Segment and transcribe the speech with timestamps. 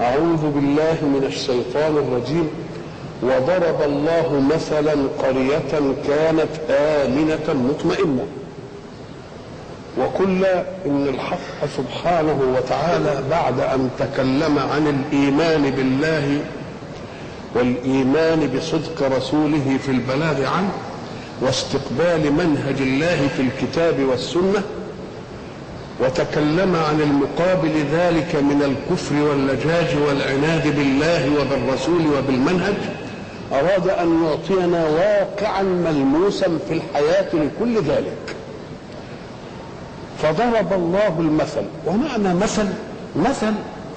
[0.00, 2.48] أعوذ بالله من الشيطان الرجيم.
[3.22, 8.26] وضرب الله مثلا قرية كانت آمنة مطمئنة.
[9.96, 16.40] وقلنا إن الحق سبحانه وتعالى بعد أن تكلم عن الإيمان بالله
[17.54, 20.72] والإيمان بصدق رسوله في البلاغ عنه
[21.40, 24.62] واستقبال منهج الله في الكتاب والسنة
[26.00, 32.74] وتكلم عن المقابل ذلك من الكفر واللجاج والعناد بالله وبالرسول وبالمنهج
[33.52, 38.36] أراد أن يعطينا واقعا ملموسا في الحياة لكل ذلك.
[40.22, 41.62] فضرب الله المثل.
[41.86, 42.66] ومعنى مثل؟
[43.16, 43.52] مثل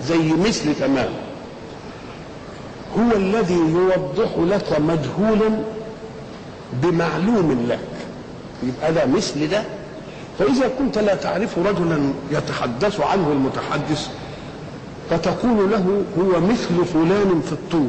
[0.07, 1.09] زي مثل تمام
[2.97, 5.49] هو الذي يوضح لك مجهولا
[6.73, 7.79] بمعلوم لك.
[8.63, 9.63] يبقى ده مثل ده
[10.39, 14.07] فإذا كنت لا تعرف رجلا يتحدث عنه المتحدث
[15.09, 17.87] فتقول له هو مثل فلان في الطول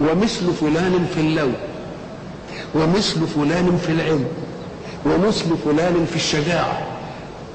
[0.00, 1.54] ومثل فلان في اللون
[2.74, 4.24] ومثل فلان في العلم
[5.06, 6.78] ومثل فلان في الشجاعة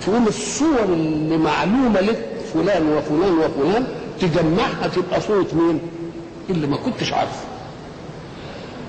[0.05, 3.88] تقوم الصور اللي معلومة لك فلان وفلان وفلان
[4.22, 5.80] تجمعها تبقى صورة مين؟
[6.49, 7.45] اللي ما كنتش عارفه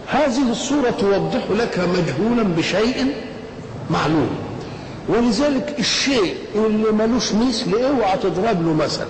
[0.08, 3.14] هذه الصورة توضح لك مجهولا بشيء
[3.90, 4.30] معلوم.
[5.08, 9.06] ولذلك الشيء اللي ملوش مثل اوعى تضرب له مثل.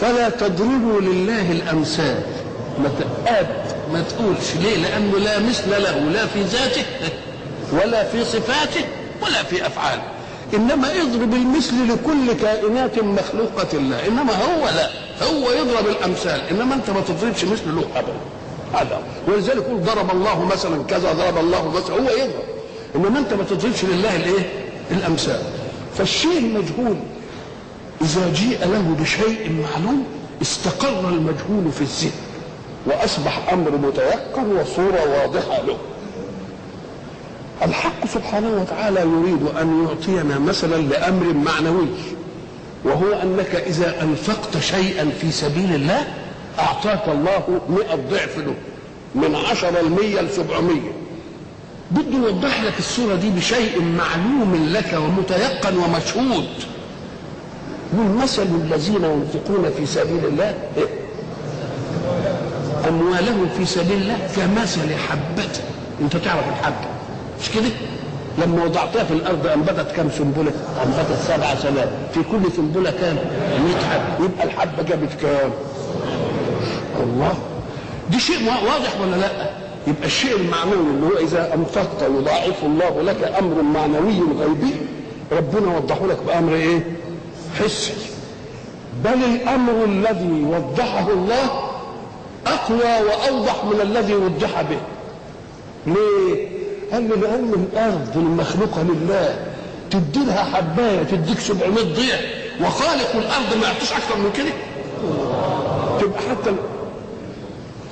[0.00, 2.22] فلا تضربوا لله الأمثال.
[2.78, 2.90] ما
[3.92, 6.82] ما تقولش ليه؟ لأنه لا مثل له لا في ذاته
[7.72, 8.84] ولا في صفاته
[9.22, 10.02] ولا في أفعاله.
[10.54, 14.06] إنما اضرب المثل لكل كائنات مخلوقة الله.
[14.06, 14.90] إنما هو لا.
[15.22, 16.40] هو يضرب الأمثال.
[16.50, 18.20] إنما أنت ما تضربش مثل له ابدا.
[18.74, 21.96] هذا ولذلك يقول ضرب الله مثلا كذا ضرب الله مثلا.
[21.96, 22.55] هو يضرب.
[22.96, 24.50] إنما أنت ما تضربش لله الإيه؟
[24.90, 25.40] الأمثال.
[25.98, 26.96] فالشيء المجهول
[28.02, 30.04] إذا جيء له بشيء معلوم
[30.42, 32.10] استقر المجهول في الذهن
[32.86, 35.76] وأصبح أمر متيقن وصورة واضحة له.
[37.62, 41.88] الحق سبحانه وتعالى يريد أن يعطينا مثلا لأمر معنوي
[42.84, 46.06] وهو أنك إذا أنفقت شيئا في سبيل الله
[46.58, 48.54] أعطاك الله مئة ضعف له
[49.14, 50.92] من عشرة المية لسبعمية.
[51.90, 56.48] بده يوضح لك الصورة دي بشيء معلوم لك ومتيقن ومشهود
[57.98, 60.86] والمثل الذين ينفقون في سبيل الله إيه؟
[62.88, 65.48] أموالهم في سبيل الله كمثل حبة
[66.00, 66.88] أنت تعرف الحبة
[67.42, 67.70] مش كده؟
[68.38, 70.52] لما وضعتها في الأرض أنبتت كم سنبلة؟
[70.84, 73.16] أنبتت سبع سنابل في كل سنبلة كام؟
[73.64, 75.50] 100 حبة يبقى الحبة جابت كام؟
[77.02, 77.34] الله
[78.10, 83.32] دي شيء واضح ولا لأ؟ يبقى الشيء المعنوي اللي هو إذا أنفقت يضاعف الله لك
[83.38, 84.74] أمر معنوي غيبي
[85.32, 86.96] ربنا وضحه لك بأمر إيه؟
[87.60, 87.92] حسي
[89.04, 91.68] بل الأمر الذي وضحه الله
[92.46, 94.78] أقوى وأوضح من الذي وضح به
[95.86, 96.48] ليه؟
[96.92, 99.46] قال لي لأن الأرض المخلوقة لله
[99.90, 102.20] تدي لها حباية تديك 700 ضعف
[102.60, 104.52] وخالق الأرض ما يعطيش أكثر من كده
[106.00, 106.52] تبقى حتى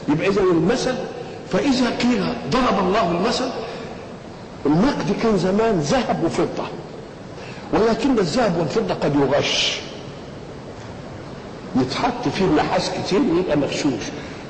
[0.09, 0.95] يبقى اذا المثل
[1.55, 3.51] فإذا قيل ضرب الله المثل
[4.67, 6.65] النقد كان زمان ذهب وفضة
[7.73, 9.81] ولكن الذهب والفضة قد يغش
[11.77, 14.03] يتحط فيه نحاس كتير ويبقى مغشوش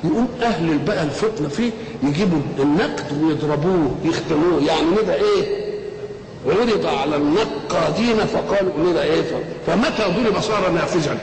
[0.03, 1.71] يقوم أهل بقى الفطنة فيه
[2.03, 5.65] يجيبوا النقد ويضربوه يختموه يعني ندى إيه؟
[6.47, 9.23] عرض على النقادين فقالوا ندى إيه؟
[9.67, 11.17] فمتى ضرب صار نافذا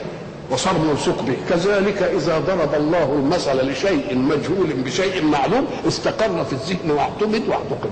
[0.51, 6.91] وصار موثوق به كذلك إذا ضرب الله المثل لشيء مجهول بشيء معلوم استقر في الذهن
[6.91, 7.89] واعتمد واعتقد.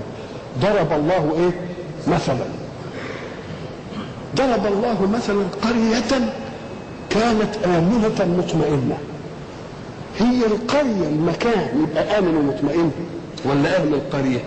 [0.60, 1.60] ضرب الله إيه؟
[2.14, 2.44] مثلا.
[4.36, 6.28] ضرب الله مثلا قرية
[7.10, 8.98] كانت آمنة مطمئنة.
[10.18, 12.90] هي القرية المكان يبقى آمن ومطمئن.
[13.44, 14.40] ولا أهل القرية؟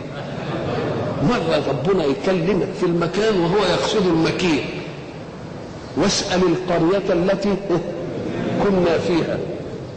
[1.24, 4.66] مرة ربنا يكلمك في المكان وهو يقصد المكين
[5.98, 7.56] واسأل القرية التي
[8.64, 9.38] كنا فيها.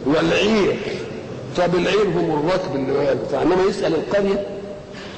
[0.05, 0.75] والعير
[1.57, 4.45] طب العير هم الركب اللي بتاع إنما يسأل القرية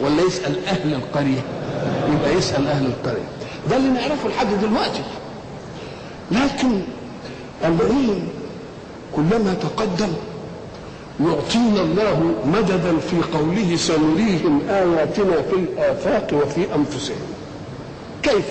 [0.01, 1.41] ولا يسأل أهل القرية؟
[2.13, 3.25] يبقى يسأل أهل القرية.
[3.69, 5.01] ده اللي نعرفه لحد دلوقتي.
[6.31, 6.81] لكن
[7.63, 8.27] العلم
[9.15, 10.13] كلما تقدم
[11.25, 17.15] يعطينا الله مددا في قوله سنريهم آياتنا في الآفاق وفي أنفسهم.
[18.23, 18.45] كيف؟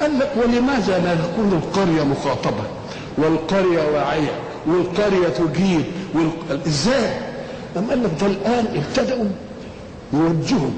[0.00, 2.62] قال لك ولماذا لا تكون القرية مخاطبة؟
[3.18, 4.32] والقرية واعية
[4.66, 6.30] والقرية تجيب وال...
[6.66, 7.10] إزاي؟
[7.76, 9.24] أم قال لك ده الآن ابتدأوا
[10.12, 10.70] يوجهوا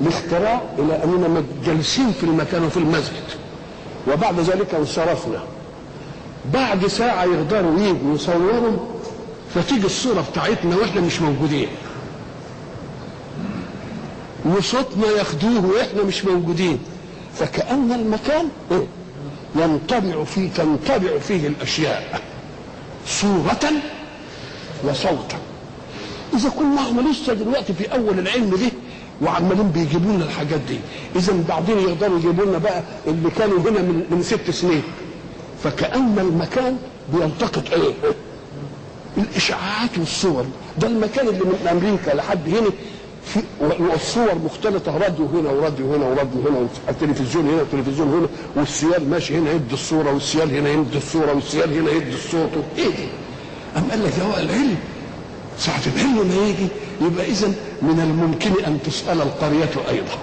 [0.00, 3.22] الاختراع إلى أننا جالسين في المكان وفي المسجد.
[4.12, 5.40] وبعد ذلك انصرفنا.
[6.54, 8.76] بعد ساعة يقدروا يجوا يصوروا
[9.54, 11.68] فتيجي الصورة بتاعتنا وإحنا مش موجودين.
[14.56, 16.78] وصوتنا ياخدوه وإحنا مش موجودين.
[17.38, 18.86] فكأن المكان إيه؟
[19.56, 22.20] ينطبع فيه تنطبع فيه الأشياء
[23.06, 23.70] صورة
[24.84, 25.38] وصوتا
[26.34, 28.70] إذا كنا إحنا لسه دلوقتي في أول العلم ده
[29.26, 30.78] وعمالين بيجيبوا لنا الحاجات دي
[31.16, 34.82] إذا بعدين يقدروا يجيبوا لنا بقى اللي كانوا هنا من, من ست سنين
[35.64, 36.76] فكأن المكان
[37.14, 37.92] بيلتقط إيه؟
[39.18, 40.44] الإشعاعات والصور
[40.78, 42.70] ده المكان اللي من أمريكا لحد هنا
[43.24, 48.26] في والصور مختلطة راديو هنا وراديو هنا وراديو هنا والتلفزيون هنا والتلفزيون هنا
[48.56, 53.08] والسيال ماشي هنا يدي الصورة والسيال هنا يدي الصورة والسيال هنا يدي الصوت إيه دي؟
[53.76, 54.76] أم قال لك هو العلم
[55.58, 56.66] ساعة العلم ما يجي
[57.00, 57.48] يبقى إذا
[57.82, 60.18] من الممكن أن تسأل القرية أيضا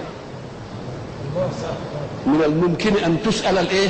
[2.26, 3.88] من الممكن أن تسأل الإيه؟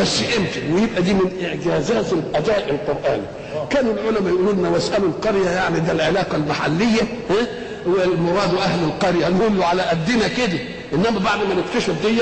[0.00, 3.22] بس إمتى ويبقى دي من إعجازات الأداء القرآني
[3.70, 9.28] كانوا العلماء يقولوا لنا واسألوا القرية يعني ده العلاقة المحلية ها؟ والمراد أهل القرية.
[9.28, 10.58] نقول له على قدنا كده.
[10.94, 12.20] إنما بعد ما نكتشف دي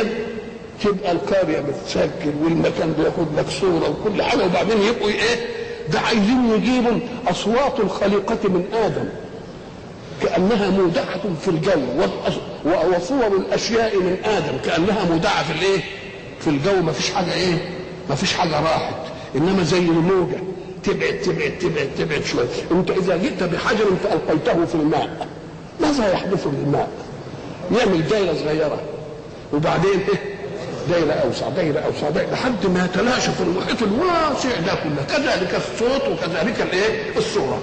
[0.84, 4.44] تبقى القرية بتسجل والمكان بياخد لك صورة وكل حاجة.
[4.44, 5.46] وبعدين يبقوا إيه؟
[5.92, 9.08] ده عايزين يجيبوا اصوات الخليقة من آدم.
[10.22, 11.80] كأنها مودعة في الجو.
[12.64, 14.58] وصور الأشياء من آدم.
[14.64, 15.80] كأنها مودعة في الإيه؟
[16.40, 16.82] في الجو.
[16.82, 17.68] ما فيش حاجة إيه؟
[18.10, 18.94] ما فيش حاجة راحت.
[19.36, 20.36] إنما زي الموجة.
[20.84, 22.46] تبعد تبعد تبعد تبعد شوية.
[22.72, 25.26] أنت إذا جئت بحجر فألقيته في الماء.
[25.80, 26.88] ماذا يحدث للماء
[27.78, 28.78] يعمل دايرة صغيرة.
[29.52, 30.36] وبعدين إيه؟
[30.90, 35.04] دايرة أوسع دايرة أوسع دايرة لحد ما يتلاشى في المحيط الواسع ده كله.
[35.16, 37.58] كذلك الصوت وكذلك الإيه؟ الصورة.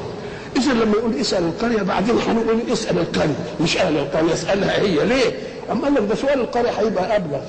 [0.57, 3.35] إذا لما يقول اسأل القرية بعدين هنقول اسأل القرية.
[3.61, 5.05] مش أهل القرية اسالها هي.
[5.05, 5.31] ليه؟
[5.71, 7.41] اما قال لك ده سؤال القرية هيبقى أبلغ.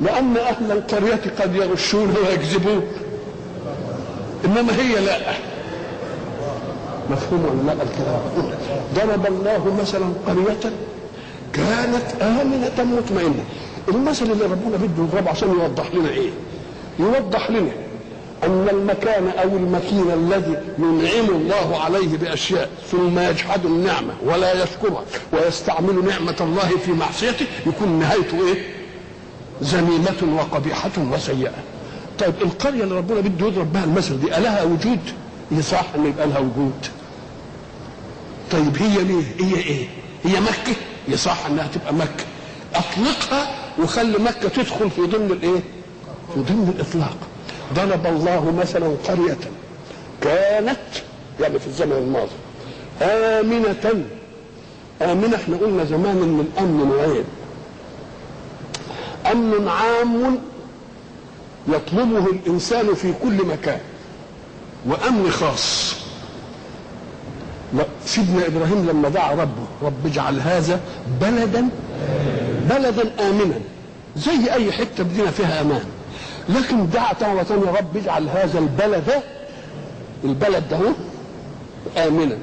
[0.00, 2.82] لأن أهل القرية قد يغشون ويكذبون.
[4.44, 5.18] إنما هي لا.
[7.12, 8.20] مفهوم ولا لا الكلام
[8.94, 10.72] ضرب الله مثلا قرية
[11.52, 13.44] كانت آمنة مطمئنة
[13.88, 16.30] المثل اللي ربنا بده يضربه عشان يوضح لنا إيه
[16.98, 17.70] يوضح لنا
[18.44, 26.04] أن المكان أو المكين الذي ينعم الله عليه بأشياء ثم يجحد النعمة ولا يشكرها ويستعمل
[26.04, 28.62] نعمة الله في معصيته يكون نهايته إيه؟
[29.62, 31.50] ذميمه وقبيحة وسيئة.
[32.18, 34.98] طيب القرية اللي ربنا بده يضرب بها المثل دي ألها وجود؟
[35.52, 36.72] يصح أن يبقى لها وجود.
[38.52, 39.86] طيب هي ليه؟ هي إيه؟
[40.24, 40.72] هي مكة؟
[41.08, 42.24] يصح انها تبقى مكة.
[42.74, 45.60] اطلقها وخلي مكة تدخل في ضمن الايه؟
[46.34, 47.16] في ضمن الاطلاق.
[47.74, 49.38] ضرب الله مثلا قرية
[50.20, 50.78] كانت
[51.40, 52.30] يعني في الزمن الماضي
[53.02, 54.04] آمنة
[55.02, 57.24] آمنة إحنا قلنا زمان من أمن نوعين
[59.32, 60.38] أمن عام
[61.68, 63.80] يطلبه الإنسان في كل مكان
[64.86, 65.94] وأمن خاص
[68.06, 70.80] سيدنا إبراهيم لما دعا ربه رب اجعل هذا
[71.20, 71.68] بلدا
[72.70, 73.54] بلدا آمنا
[74.16, 75.84] زي أي حتة بدينا فيها أمان.
[76.48, 79.04] لكن دعا دعوة ثانية رب اجعل هذا البلد
[80.24, 80.78] البلد ده
[82.06, 82.38] آمنا.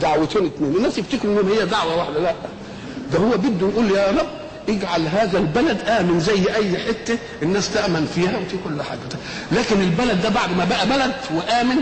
[0.00, 2.34] دعوتين اثنين الناس يفتكروا ان هي دعوة واحدة لا.
[3.12, 4.26] ده هو بده يقول يا رب
[4.68, 9.00] اجعل هذا البلد آمن زي أي حتة الناس تأمن فيها وفي كل حاجة.
[9.52, 11.76] لكن البلد ده بعد ما بقى بلد وآمن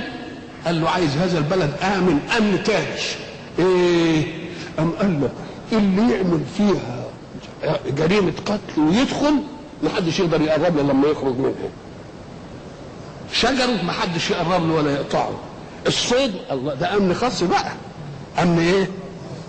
[0.66, 2.86] قال له عايز هذا البلد آمن أمن تاني
[3.58, 4.24] إيه؟
[4.78, 5.30] أم قال له
[5.72, 7.04] اللي يعمل فيها
[7.96, 9.34] جريمة قتل ويدخل
[9.82, 11.70] ما حدش يقدر يقرب له لما يخرج منها
[13.32, 15.30] شجره ما حدش يقرب له ولا يقطعه.
[15.86, 17.72] الصيد الله ده أمن خاص بقى.
[18.42, 18.88] أمن إيه؟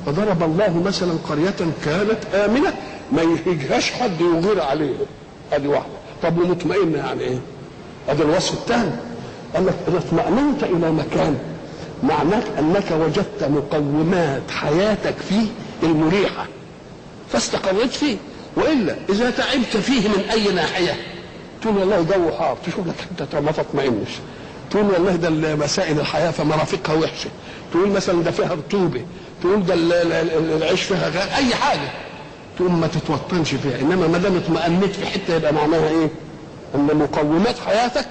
[0.06, 2.74] فضرب الله مثلا قرية كانت آمنة
[3.12, 4.94] ما يهجهاش حد يغير عليه.
[5.54, 5.86] أدي واحدة.
[6.24, 7.38] طب ومطمئنة يعني إيه؟
[8.10, 8.92] أدي الوصف الثاني
[9.56, 11.38] اطمأننت إلى مكان
[12.04, 15.46] معناك أنك وجدت مقومات حياتك فيه
[15.84, 16.46] المريحة
[17.32, 18.18] فاستقريت فيه
[18.58, 20.96] وإلا إذا تعبت فيه من أي ناحية.
[21.62, 24.10] تقول والله جو حار تشوف لك انت ما تطمئنش.
[24.72, 27.30] تقول والله ده مسائل الحياة فمرافقها وحشة.
[27.74, 29.02] تقول مثلا ده فيها رطوبة.
[29.42, 29.74] تقول ده
[30.58, 31.90] العيش فيها غير أي حاجة.
[32.58, 33.80] تقوم ما تتوطنش فيها.
[33.82, 36.10] إنما ما دام اطمأنيت في حتة يبقى معناها إيه؟
[36.76, 38.08] إن مقومات حياتك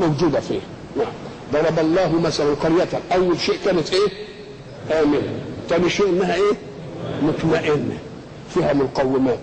[0.00, 0.60] موجودة فيه.
[0.96, 1.12] نعم.
[1.52, 2.88] ضرب الله مثلا قرية.
[3.12, 4.08] أول شيء كانت إيه؟
[5.02, 5.20] آمنة.
[5.68, 6.52] ثاني شيء إنها إيه؟
[7.22, 7.98] مطمئنة.
[8.54, 9.38] فيها مقومات.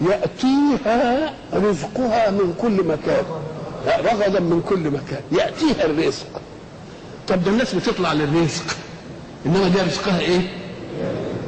[0.00, 3.24] يأتيها رزقها من كل مكان.
[3.86, 5.20] رغدا من كل مكان.
[5.32, 6.26] يأتيها الرزق.
[7.28, 8.76] طب ده الناس بتطلع للرزق.
[9.46, 10.40] إنما دي رزقها إيه؟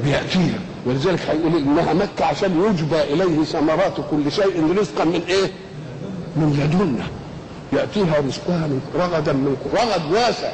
[0.05, 0.59] بيأتيها.
[0.87, 5.51] ولذلك هيقول إنها مكة عشان يجبى إليه ثمرات كل شيء رزقا من إيه؟
[6.37, 7.07] من لدنا
[7.73, 10.53] يأتيها رزقها من رغدا من رغد واسع.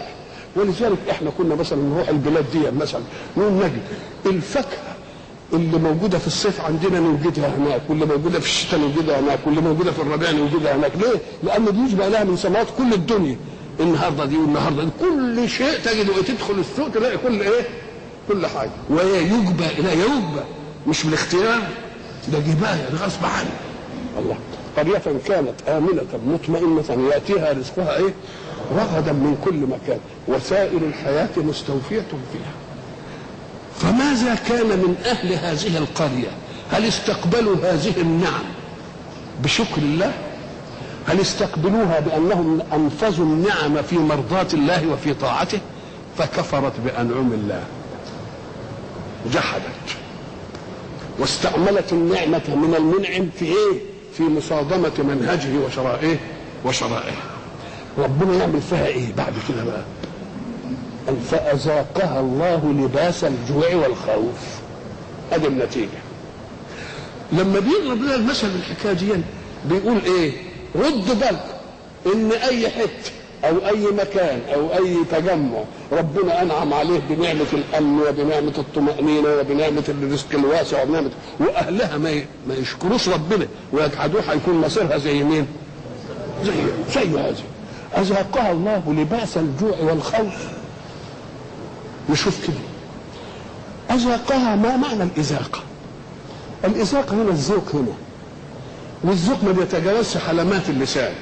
[0.56, 3.00] ولذلك إحنا كنا مثلا نروح البلاد دي مثلا
[3.36, 3.82] نقول نجد
[4.26, 4.92] الفاكهة
[5.52, 9.92] اللي موجودة في الصيف عندنا نوجدها هناك واللي موجودة في الشتاء نوجدها هناك واللي موجودة
[9.92, 10.92] في الربيع نوجدها هناك.
[10.96, 13.36] ليه؟ لأن دي يشبه لها من ثمرات كل الدنيا.
[13.80, 17.68] النهارده دي والنهاردة دي كل شيء تجد تدخل السوق تلاقي كل إيه؟
[18.28, 18.70] كل حاجة.
[18.90, 20.42] ويجبى لا يجبى
[20.86, 21.60] مش بالاختيار.
[22.32, 23.50] ده جباية ده غصب عنه
[24.18, 24.36] الله.
[24.76, 28.14] قرية كانت آمنة مطمئنة يأتيها رزقها إيه؟
[28.76, 29.98] رغدا من كل مكان
[30.28, 32.52] وسائر الحياة مستوفية فيها.
[33.80, 36.30] فماذا كان من أهل هذه القرية؟
[36.70, 38.44] هل استقبلوا هذه النعم
[39.44, 40.12] بشكر الله؟
[41.06, 45.58] هل استقبلوها بأنهم أنفذوا النعم في مرضاة الله وفي طاعته؟
[46.18, 47.64] فكفرت بأنعم الله.
[49.34, 49.96] جحدت.
[51.18, 56.18] واستعملت النعمة من المنعم في إيه؟ في مصادمة منهجه وشرائعه
[56.64, 57.22] وشرائعه
[57.98, 59.82] ربنا يعمل فيها إيه بعد كده بقى؟
[61.06, 64.38] قال فأذاقها الله لباس الجوع والخوف
[65.32, 65.98] هذه النتيجة
[67.32, 69.12] لما بيضرب لنا المثل الحكاية دي
[69.64, 70.32] بيقول إيه؟
[70.76, 71.60] رد بالك
[72.14, 73.10] إن أي حتة
[73.44, 75.58] أو أي مكان أو أي تجمع
[75.92, 83.08] ربنا أنعم عليه بنعمة الأمن وبنعمة الطمأنينة وبنعمة الرزق الواسع وبنعمة وأهلها ما ما يشكروش
[83.08, 85.46] ربنا ويجحدوه هيكون مصيرها زي مين؟
[86.44, 86.52] زي
[86.94, 87.42] زي هذه.
[87.98, 90.34] أذاقها الله لباس الجوع والخوف.
[92.10, 93.96] نشوف كده.
[93.96, 95.60] أذاقها ما معنى الإذاقة
[96.64, 97.92] الإذاقة هنا الذوق هنا.
[99.04, 101.12] والذوق ما بيتجاوزش حلمات اللسان.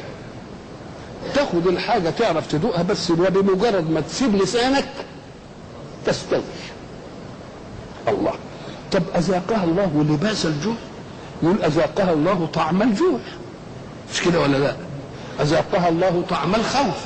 [1.35, 4.89] تاخد الحاجة تعرف تدوقها بس بمجرد ما تسيب لسانك
[6.07, 6.41] تستوي.
[8.09, 8.33] الله.
[8.93, 10.75] طب أذاقها الله لباس الجوع؟
[11.43, 13.19] يقول أذاقها الله طعم الجوع.
[14.13, 14.77] مش كده ولا لا؟
[15.41, 16.97] أذاقها الله طعم الخوف.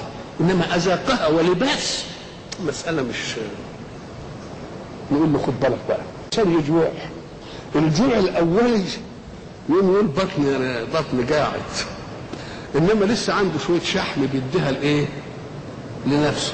[0.40, 2.04] إنما أذاقها ولباس.
[2.66, 3.34] مسألة مش
[5.12, 6.00] نقول له خد بالك بقى.
[6.32, 6.88] عشان يجوع.
[7.76, 8.84] الجوع الأولي
[9.68, 11.60] يقول بطني بطني قاعد.
[12.76, 15.06] إنما لسه عنده شوية شحم بيديها لإيه؟
[16.06, 16.52] لنفسه.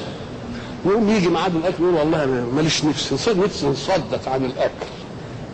[0.85, 2.25] يقوم يجي ميعاد الاكل يقول والله
[2.55, 4.85] ماليش نفس نفسي نصدق عن الأكل.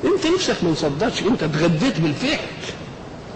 [0.06, 2.40] أنت نفسك ما نصدقش أنت اتغديت بالفعل.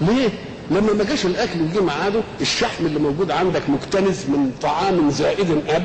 [0.02, 0.30] ليه؟
[0.72, 5.84] لما ما جاش الأكل وجه ميعاده الشحم اللي موجود عندك مكتنز من طعام زائد قبل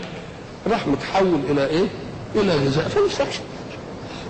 [0.70, 1.86] راح متحول إلى إيه؟
[2.34, 2.88] إلى غذاء.
[2.88, 3.36] فنفسكش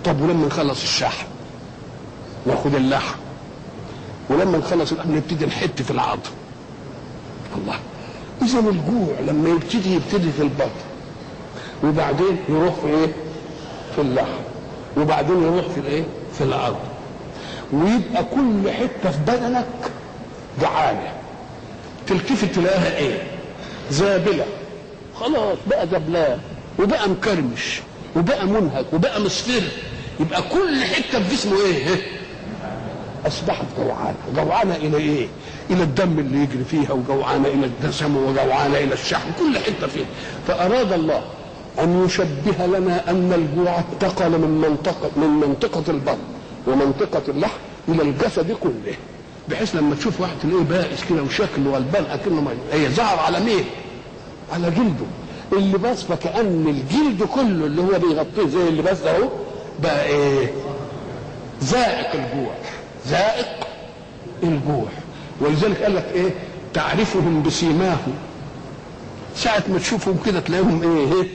[0.04, 1.26] طب ولما نخلص الشحم؟
[2.46, 3.14] ناخد اللحم.
[4.30, 6.20] ولما نخلص نبتدي نحت في العظم.
[8.46, 10.86] اذا الجوع لما يبتدي يبتدي في البطن.
[11.84, 13.12] وبعدين يروح في إيه؟
[13.94, 14.42] في اللحم.
[14.96, 16.04] وبعدين يروح في الإيه؟
[16.38, 16.76] في العظم
[17.72, 19.66] ويبقى كل حتة في بدنك
[20.60, 21.12] جعانة.
[22.06, 23.22] تلتفت تلاقيها إيه؟
[23.90, 24.44] زابلة.
[25.20, 26.38] خلاص بقى زبلان
[26.78, 27.80] وبقى مكرمش.
[28.16, 28.84] وبقى منهك.
[28.92, 29.62] وبقى مصفر.
[30.20, 31.96] يبقى كل حتة في جسمه إيه؟
[33.26, 34.16] أصبحت جوعانة.
[34.36, 35.26] جوعانه إلى إيه؟
[35.70, 40.06] إلى الدم اللي يجري فيها وجوعانة إلى الدسم وجوعانة إلى الشحم كل حتة فيها.
[40.48, 41.22] فأراد الله
[41.80, 46.18] أن يشبه لنا أن الجوع انتقل من منطقة من منطقة البطن
[46.66, 48.94] ومنطقة اللحم إلى الجسد كله.
[49.48, 53.64] بحيث لما تشوف واحد تلاقيه بائس كده وشكله غلبان اكنه ما هي ظهر على مين؟
[54.52, 55.06] على جلده.
[55.52, 59.28] اللباس فكأن الجلد كله اللي هو بيغطيه زي اللباس ده أهو
[59.82, 60.50] بقى إيه؟
[61.64, 62.54] ذائق الجوع.
[63.06, 63.66] ذائق
[64.42, 64.86] الجوع.
[65.40, 66.30] ولذلك قال لك إيه؟
[66.74, 68.14] تعرفهم بسيماهم.
[69.36, 71.28] ساعة ما تشوفهم كده تلاقيهم إيه, إيه؟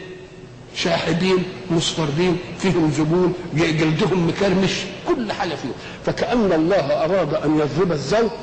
[0.75, 4.71] شاحبين مصفرين فيهم زبون جلدهم مكرمش
[5.07, 5.73] كل حاجة فيهم.
[6.05, 8.33] فكأن الله أراد أن يضرب الذوق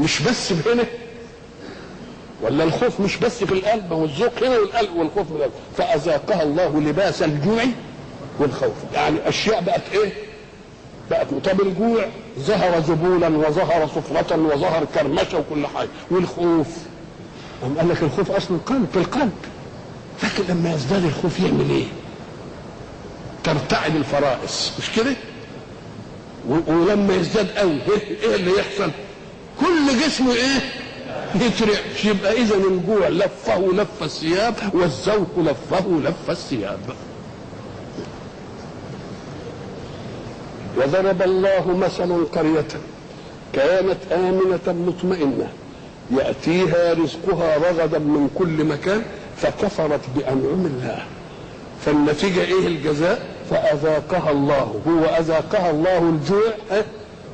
[0.00, 0.84] مش بس هنا
[2.42, 5.52] ولا الخوف مش بس في القلب هو الذوق هنا والقلب والخوف في القلب.
[5.78, 7.64] فأذاقها الله لباس الجوع
[8.38, 8.74] والخوف.
[8.94, 10.12] يعني أشياء بقت إيه؟
[11.10, 12.06] بقت طب الجوع
[12.38, 16.66] ظهر ذبولا وظهر صفرة وظهر كرمشة وكل حاجة والخوف
[17.62, 19.32] قام قال لك الخوف أصل القلب في القلب
[20.22, 21.84] لكن لما يزداد الخوف يعمل إيه؟
[23.44, 25.16] ترتعد الفرائس مش كده؟
[26.48, 28.90] ولما يزداد قوي إيه, إيه اللي يحصل؟
[29.60, 30.60] كل جسمه إيه؟
[31.34, 36.80] يترعش يبقى اذا الجوع لفه لف الثياب والذوق لفه لف الثياب
[40.76, 42.66] وضرب الله مثلا قرية
[43.52, 45.48] كانت آمنة مطمئنة
[46.18, 49.02] يأتيها رزقها رغدا من كل مكان
[49.36, 51.04] فكفرت بأنعم الله.
[51.84, 56.52] فالنتيجة إيه الجزاء؟ فأذاقها الله هو أذاقها الله الجوع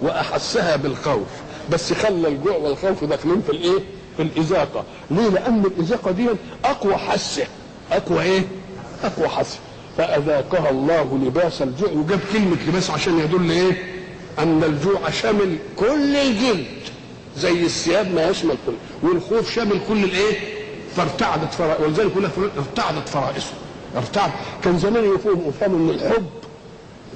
[0.03, 1.27] وأحسها بالخوف.
[1.73, 3.79] بس خلى الجوع والخوف داخلين في الإيه؟
[4.17, 6.29] في الإزاقة ليه؟ لأن الإزاقة دي
[6.65, 7.45] أقوى حسة.
[7.93, 8.43] أقوى إيه؟
[9.05, 9.59] أقوى حسة.
[10.01, 11.91] فأذاقها الله لباس الجوع.
[11.91, 13.73] وجاب كلمة لباس عشان يدل إيه؟
[14.39, 16.67] أن الجوع شامل كل الجلد
[17.37, 18.73] زي الثياب ما يشمل كل.
[19.03, 20.39] والخوف شامل كل الإيه؟
[20.97, 22.13] فارتعدت فرائصه ولذلك
[22.59, 23.53] ارتعدت فرائصه.
[23.97, 24.31] ارتعد.
[24.65, 26.27] كان زمان يفهم يفهم إن الحب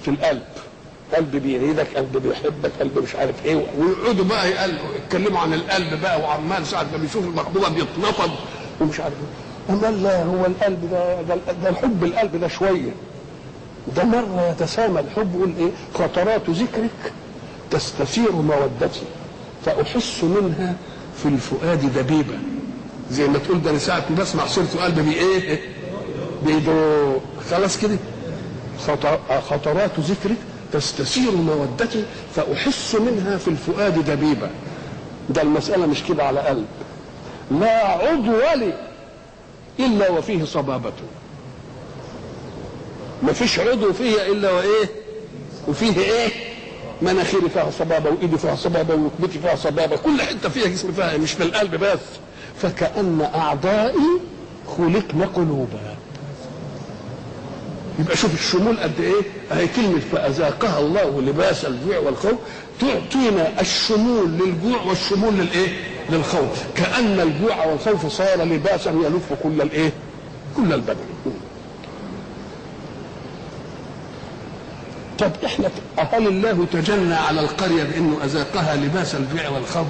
[0.03, 0.43] في القلب
[1.15, 3.57] قلب بيريدك قلب بيحبك قلب مش عارف إيه.
[3.79, 8.31] ويقعدوا بقى يتكلموا عن القلب بقى وعمال ساعة ما بيشوف المخطوبه بيتنفض
[8.81, 9.54] ومش عارف إيه.
[9.71, 11.23] أما لا هو القلب ده
[11.63, 12.91] ده, الحب القلب ده شوية.
[13.97, 17.13] ده مرة يتسامى الحب يقول إيه؟ خطرات ذكرك
[17.71, 19.03] تستثير مودتي
[19.65, 20.75] فأحس منها
[21.23, 22.35] في الفؤاد دبيبة.
[23.11, 25.61] زي ما تقول ده أنا ساعة ما بسمع صورته قلبي بي إيه؟
[26.47, 27.13] بيدو
[27.51, 27.97] خلاص كده؟
[28.87, 29.19] خطر
[29.51, 30.37] خطرات ذكرك
[30.73, 32.05] تستثير مودتي
[32.37, 34.51] فأحس منها في الفؤاد دبيبة.
[35.31, 36.67] ده المسألة مش كده على قلب.
[37.51, 38.73] لا عضو لي
[39.81, 40.93] إلا وفيه صبابة.
[43.23, 44.89] ما فيش عضو فيها إلا وإيه؟
[45.69, 46.29] وفيه إيه؟
[47.03, 49.97] مناخيري فيها صبابة وإيدي فيها صبابة وركبتي فيها صبابة.
[49.97, 51.99] كل حتة فيها جسمي فيها مش في القلب بس.
[52.63, 54.21] فكأن أعضائي
[54.77, 55.97] خلقن قلوبا.
[57.99, 62.35] يبقى شوف الشمول قد إيه؟ اهي كلمة فأذاقها الله لباس الجوع والخوف.
[62.81, 66.63] تعطينا الشمول للجوع والشمول للإيه؟ للخوف.
[66.77, 69.93] كأن الجوع والخوف صار لباسا يلف كل الإيه؟
[70.57, 71.05] كل البدن.
[75.19, 79.87] طب إحنا هل الله تجنى على القرية بإنه أذاقها لباس الجوع والخوف؟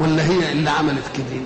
[0.00, 1.40] ولا هي اللي عملت كده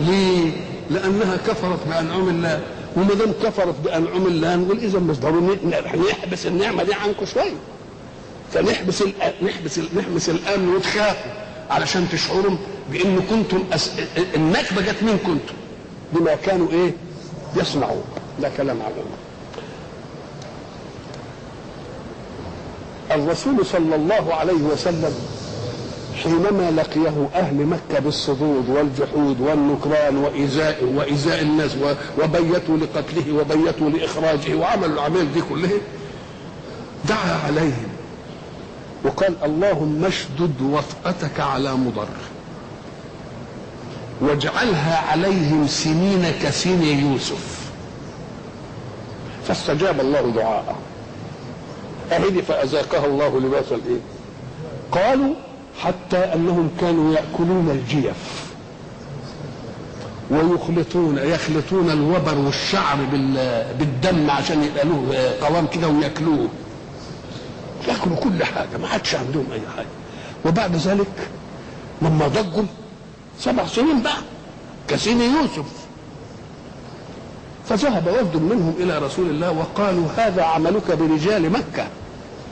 [0.00, 0.50] ليه؟
[0.90, 2.60] لأنها كفرت بأنعم الله.
[2.96, 5.58] وما دام كفرت بأنعم الله نقول إذا مش ضروري
[6.10, 7.52] نحبس النعمة دي عنكم شوية
[8.52, 9.02] فنحبس
[9.42, 11.30] نحبس نحبس الأمن وتخافوا
[11.70, 12.56] علشان تشعروا
[12.90, 13.90] بأن كنتم أس...
[14.34, 15.54] النكبة جت من كنتم.
[16.12, 16.92] بما كانوا إيه؟
[17.56, 18.02] يصنعون.
[18.42, 18.92] ده كلام على
[23.10, 25.14] الرسول صلى الله عليه وسلم
[26.22, 31.70] حينما لقيه أهل مكة بالصدود والجحود والنكران وإيذاء وإيذاء الناس
[32.22, 35.70] وبيتوا لقتله وبيتوا لإخراجه وعملوا العمل دي كلها
[37.08, 37.88] دعا عليهم
[39.04, 42.08] وقال اللهم اشدد وطأتك على مضر.
[44.22, 47.70] واجعلها عليهم سنين كسن يوسف.
[49.48, 50.76] فاستجاب الله دعاءه.
[52.12, 54.00] أهدي فأذاقها الله لباس الإيه
[54.92, 55.34] قالوا
[55.80, 58.42] حتى أنهم كانوا يأكلون الجيف.
[60.30, 62.96] ويخلطون يخلطون الوبر والشعر
[63.78, 66.48] بالدم عشان يبقى له قوام كده ويأكلوه.
[67.88, 69.86] يأكلوا كل حاجة ما عادش عندهم أي حاجة.
[70.44, 71.28] وبعد ذلك
[72.02, 72.62] لما ضجوا
[73.40, 74.16] سبع سنين بقى
[74.88, 75.64] كسين يوسف.
[77.68, 81.86] فذهب وفد منهم إلى رسول الله وقالوا هذا عملك برجال مكة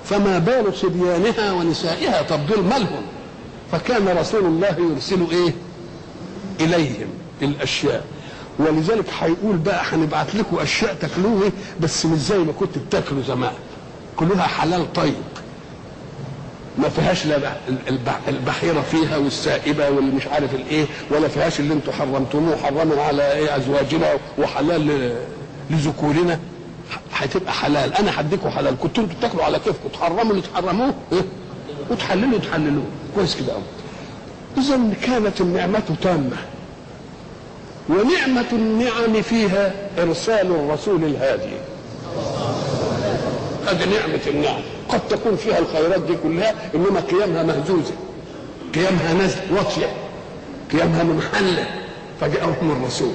[0.04, 3.02] فما بال صبيانها ونسائها طب دول مالهم
[3.72, 5.54] فكان رسول الله يرسل إيه؟
[6.60, 7.08] إليهم
[7.42, 8.04] الأشياء.
[8.58, 13.52] ولذلك هيقول بقى هنبعت لكم أشياء تاكلوها بس مش زي ما كنت بتاكلوا زمان.
[14.16, 15.14] كلها حلال طيب.
[16.82, 17.36] ما فيهاش لا
[18.28, 23.56] البحيرة فيها والسائبة واللي مش عارف الإيه ولا فيهاش اللي أنتم حرمتموه حرمنا على إيه
[23.56, 24.06] أزواجنا
[24.38, 25.12] وحلال
[25.70, 26.40] لذكورنا.
[27.12, 27.94] هتبقى حلال.
[27.94, 28.76] أنا هديكوا حلال.
[28.78, 29.88] كنتوا أنتوا بتاكلوا على كيفكم.
[29.92, 30.94] تحرموا اللي تحرموه.
[31.12, 31.22] إيه؟
[31.90, 33.62] وتحللوا تحللوه كويس كده قوي
[34.58, 36.36] اذا كانت النعمة تامة.
[37.88, 41.52] ونعمة النعم فيها إرسال الرسول الهادي.
[43.66, 44.62] هذه نعمة النعم.
[44.92, 47.92] قد تكون فيها الخيرات دي كلها إنما قيامها مهزوزة.
[48.74, 49.86] قيامها نزل واطيه
[50.72, 51.66] قيامها منحلة.
[52.20, 53.12] فجاءهم الرسول.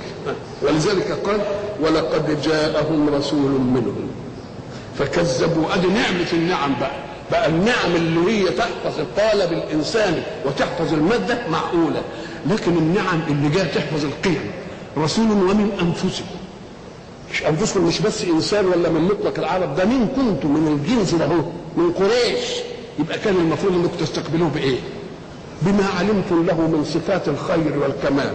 [0.61, 1.39] ولذلك قال
[1.81, 4.07] ولقد جاءهم رسول منهم.
[4.99, 5.73] فكذبوا.
[5.75, 6.91] أدي نعمة النعم بقى.
[7.31, 12.01] بقى النعم اللي هي تحفظ القالب الإنساني وتحفظ المادة معقولة.
[12.49, 14.51] لكن النعم اللي جاية تحفظ القيم.
[14.97, 16.25] رسول ومن أنفسكم.
[17.31, 21.27] مش أنفسكم مش بس إنسان ولا من مطلق العرب ده مين كنتم من الجنس ده
[21.77, 22.45] من قريش
[22.99, 24.77] يبقى كان المفروض انكم تستقبلوه بإيه؟
[25.61, 28.33] بما علمتم له من صفات الخير والكمال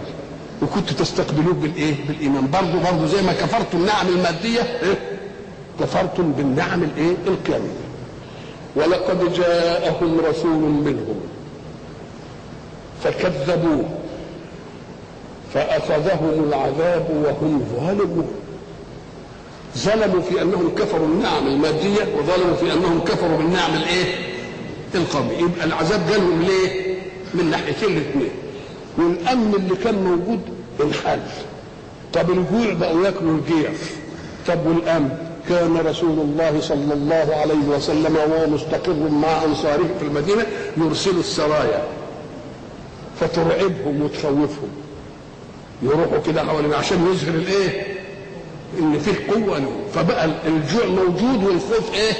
[0.61, 4.97] وكنت تستقبلوه بالإيه؟ بالإيمان برضه برضه زي ما كفرتم النعم المادية إيه؟
[5.79, 7.81] كفرتم بالنعم الإيه؟ القياميه
[8.75, 11.19] ولقد جاءهم رسول منهم
[13.03, 13.85] فكذبوه
[15.53, 18.27] فأخذهم العذاب وهم ظالمون
[19.77, 24.15] ظلموا في أنهم كفروا النعم المادية وظلموا في أنهم كفروا بالنعم الإيه؟
[24.95, 25.37] القومية.
[25.37, 26.95] يبقى العذاب جالهم ليه؟
[27.33, 28.29] من ناحيتين الاثنين
[28.97, 30.39] والأمن اللي كان موجود
[30.83, 31.19] انحل
[32.13, 33.95] طب الجوع بقوا ياكلوا الجيف.
[34.47, 35.09] طب والأمن؟
[35.49, 40.45] كان رسول الله صلى الله عليه وسلم وهو مستقر مع انصاره في المدينة
[40.77, 41.83] يرسل السرايا.
[43.19, 44.69] فترعبهم وتخوفهم.
[45.83, 47.90] يروحوا كده حوالين عشان يظهر الإيه؟
[48.79, 52.13] إن فيه قوة له فبقى الجوع موجود والخوف إيه؟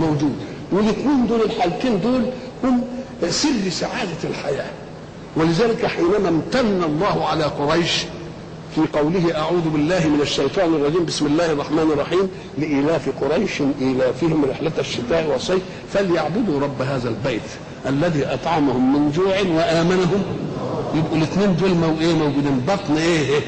[0.00, 0.36] موجود.
[0.72, 2.22] والاثنين دول الحالتين دول
[2.64, 2.82] هم
[3.28, 4.70] سر سعادة الحياة.
[5.36, 8.04] ولذلك حينما امتن الله على قريش
[8.74, 12.28] في قوله أعوذ بالله من الشيطان الرجيم بسم الله الرحمن الرحيم
[12.58, 17.42] لإيلاف قريش إيلافهم رحلة الشتاء والصيف فليعبدوا رب هذا البيت
[17.86, 20.22] الذي أطعمهم من جوع وآمنهم.
[20.94, 22.60] يبقوا الاثنين دول إيه موجودين.
[22.68, 23.40] بطن إيه؟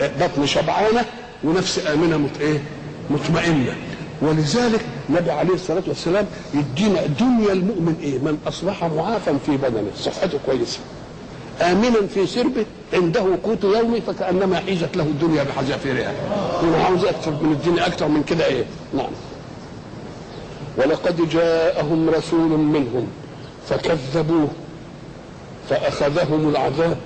[0.00, 1.04] بطن شبعانة
[1.44, 2.58] ونفس آمنة مت إيه؟
[3.10, 3.74] مطمئنة.
[4.22, 9.90] ولذلك النبي عليه الصلاة والسلام يدينا دنيا المؤمن إيه؟ من أصبح معافا في بدنه.
[9.98, 10.78] صحته كويسة.
[11.60, 16.12] آمنا في سربه عنده قوت يومي فكأنما حيزت له الدنيا بحذافيرها.
[16.64, 18.64] هو عاوز أكثر من الدنيا أكثر من كده إيه؟
[18.96, 19.10] نعم.
[20.76, 23.06] ولقد جاءهم رسول منهم
[23.68, 24.48] فكذبوه
[25.70, 26.96] فأخذهم العذاب.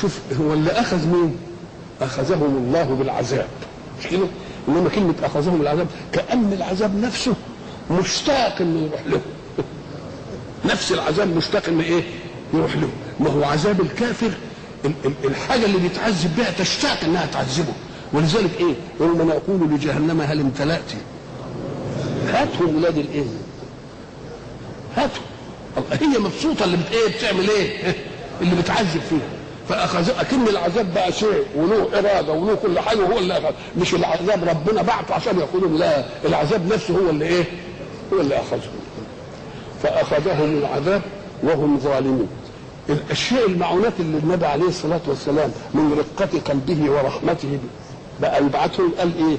[0.00, 1.36] شوف هو اللي أخذ مين؟
[2.04, 3.46] أخذهم الله بالعذاب.
[4.00, 4.26] مش كده؟
[4.68, 7.34] إنما كلمة أخذهم العذاب كأن العذاب نفسه
[7.90, 9.20] مشتاق إنه يروح له.
[10.64, 12.02] نفس العذاب مشتاق إنه إيه؟
[12.54, 12.88] يروح له.
[13.20, 14.30] ما هو عذاب الكافر
[15.24, 17.72] الحاجة اللي بيتعذب بها تشتاق إنها تعذبه.
[18.12, 20.92] ولذلك إيه؟ يوم نقول لجهنم هل امتلأت
[22.28, 23.24] هاتهم ولاد الإيه؟
[24.96, 25.24] هاتهم.
[25.92, 27.94] هي مبسوطة اللي إيه؟ بتعمل إيه؟
[28.40, 29.41] اللي بتعذب فيها.
[29.68, 33.52] فاخذ أكن العذاب بقى شيء وله إرادة وله كل حاجة وهو اللي أخذ.
[33.78, 37.44] مش العذاب ربنا بعته عشان ياخذهم لا العذاب نفسه هو اللي إيه؟
[38.12, 38.72] هو اللي اخذهم
[39.82, 41.02] فأخذهم العذاب
[41.42, 42.28] وهم ظالمون.
[42.88, 47.58] الأشياء المعونات اللي النبي عليه الصلاة والسلام من رقة قلبه ورحمته
[48.20, 49.36] بقى يبعثهم قال إيه؟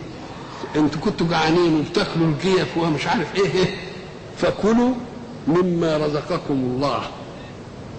[0.82, 3.76] أنتوا كنتوا جعانين وبتاكلوا الجيف ومش عارف إيه, إيه.
[4.38, 4.92] فكلوا
[5.48, 7.00] مما رزقكم الله.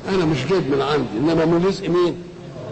[0.09, 2.15] أنا مش جايب من عندي إنما من رزق مين؟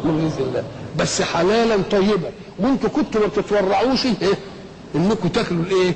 [0.04, 0.64] من رزق الله.
[0.98, 2.30] بس حلالا طيبا.
[2.58, 4.34] وأنتوا كنتوا ما بتتورعوش إيه؟
[4.94, 5.94] انكم تاكلوا الإيه؟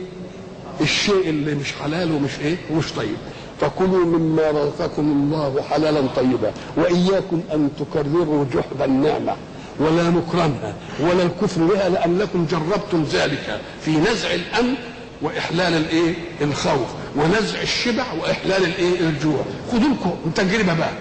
[0.81, 3.17] الشيء اللي مش حلال ومش إيه؟ ومش طيب.
[3.61, 6.53] فكلوا مما رزقكم الله حلالا طيبا.
[6.77, 9.35] وإياكم أن تكرروا جحد النعمة
[9.81, 14.75] ولا نكرانها ولا الكفر بها لأنكم جربتم ذلك في نزع الأمن
[15.23, 19.45] وإحلال الإيه؟ الخوف ونزع الشبع وإحلال الإيه؟ الجوع.
[19.73, 20.93] خذوا لكم تجربه بقى.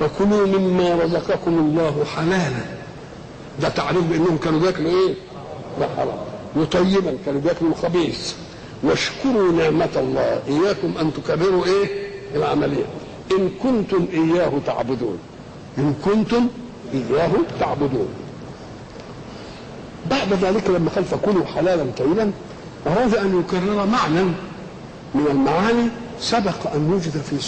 [0.00, 2.64] فكلوا مما رزقكم الله حلالا.
[3.62, 5.14] ده تعريف بأنهم كانوا بياكلوا إيه؟
[5.80, 6.18] ده حرام
[6.56, 8.32] وطيبا كانوا بياكلوا خبيث
[8.82, 10.42] واشكروا نعمة الله.
[10.48, 11.86] إياكم أن تكرروا إيه؟
[12.34, 12.84] العملية.
[13.32, 15.18] إن كنتم إياه تعبدون.
[15.78, 16.48] إن كنتم
[16.94, 17.30] إياه
[17.60, 18.08] تعبدون.
[20.10, 22.32] بعد ذلك لما قال فكلوا حلالا طيبا
[22.86, 24.22] أراد أن يكرر معنى
[25.14, 25.88] من المعاني
[26.20, 27.38] سبق أن وجد في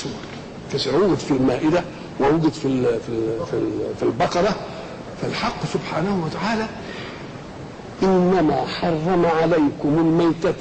[0.79, 1.85] سور وجد في المائدة
[2.21, 3.61] ووجد في في في,
[3.99, 4.57] في البقرة
[5.23, 6.67] فالحق سبحانه وتعالى
[8.03, 10.55] إنما حرم عليكم الميتة.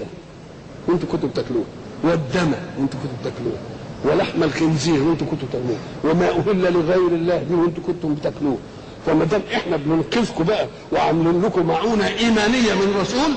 [0.87, 1.63] وانتوا كنتوا بتاكلوه
[2.03, 3.57] والدم وانتوا كنتوا بتاكلوه
[4.03, 8.57] ولحم الخنزير وانتوا كنتوا بتاكلوه وما أهل لغير الله دي وانتوا كنتم بتاكلوه
[9.05, 13.31] فما دام إحنا بننقذكم بقى وعاملين لكم معونة إيمانية من رسول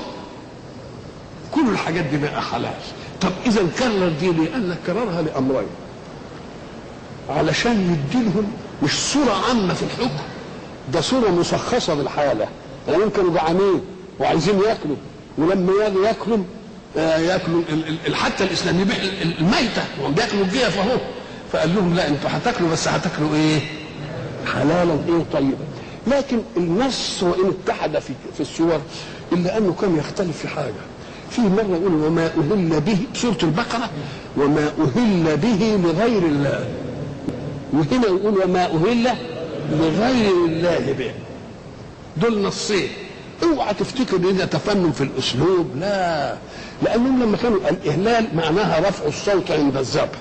[1.51, 2.73] كل الحاجات دي بقى حلال
[3.21, 5.67] طب إذا كرر دي ليه؟ قال لك كررها لأمرين.
[7.31, 7.71] علشان
[8.11, 8.51] يديلهم
[8.83, 10.23] مش صورة عامة في الحكم.
[10.93, 12.47] ده صورة مشخصة بالحاله
[12.87, 13.81] يعني كانوا جعانين
[14.19, 14.95] وعايزين ياكلوا
[15.37, 15.71] ولما
[16.05, 16.37] ياكلوا
[16.97, 17.61] ياكلوا
[18.13, 18.97] حتى الإسلام يبيح
[19.39, 19.83] الميتة.
[20.01, 20.97] وهم بياكلوا الجيف اهو
[21.53, 23.59] فقال لهم لا أنتوا هتاكلوا بس هتاكلوا إيه؟
[24.53, 25.65] حلالا إيه؟ طيبا
[26.07, 28.81] لكن النص وإن اتحد في في السور
[29.31, 30.73] إلا أنه كان يختلف في حاجة.
[31.31, 33.89] في مرة يقول وما أهل به سورة البقرة
[34.37, 36.65] وما أهل به لغير الله.
[37.73, 39.07] وهنا يقول وما أهل
[39.71, 41.11] لغير الله به.
[42.17, 42.89] دول نصين.
[43.43, 46.35] اوعى تفتكر إن ده تفنن في الأسلوب لا.
[46.83, 50.19] لأنهم لما كانوا الإهلال معناها رفع الصوت عند الذبح.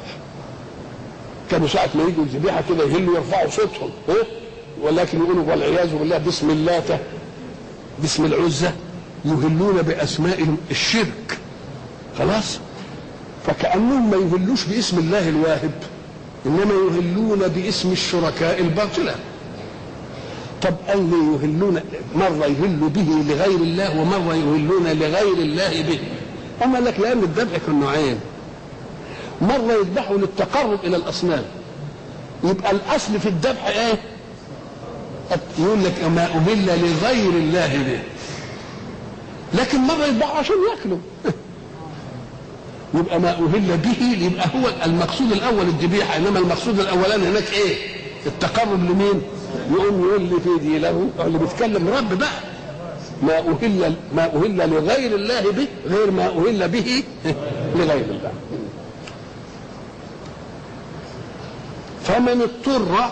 [1.51, 3.91] كانوا ساعة ما يجوا الذبيحة كده يهلوا يرفعوا صوتهم.
[4.09, 4.15] ها؟
[4.83, 6.99] ولكن يقولوا والعياذ بالله باسم اللاتة
[8.01, 8.73] باسم العزة
[9.25, 11.39] يهلون بأسمائهم الشرك.
[12.19, 12.59] خلاص؟
[13.47, 15.71] فكأنهم ما يهلوش باسم الله الواهب.
[16.46, 19.14] إنما يهلون باسم الشركاء الباطلة.
[20.62, 21.81] طب لي يهلون؟
[22.14, 25.98] مرة يهلوا به لغير الله ومرة يهلون لغير الله به.
[26.64, 28.20] أما لك لأن الذبح كان نوعين
[29.40, 31.42] مرة يذبحوا للتقرب إلى الأصنام.
[32.44, 33.94] يبقى الأصل في الذبح إيه؟
[35.59, 38.00] يقول لك ما أهل لغير الله به.
[39.61, 40.98] لكن مرة يذبحوا عشان يأكلوا.
[42.94, 47.76] يبقى ما أهل به يبقى هو المقصود الأول الذبيحة إنما المقصود الاولاني هناك إيه؟
[48.26, 49.22] التقرب لمين؟
[49.72, 52.29] يقوم يقول لي في دي له اللي بيتكلم رب بقى.
[53.22, 57.03] ما أهل ما أهل لغير الله به غير ما أهل به
[57.76, 58.33] لغير الله.
[62.05, 63.11] فمن اضطر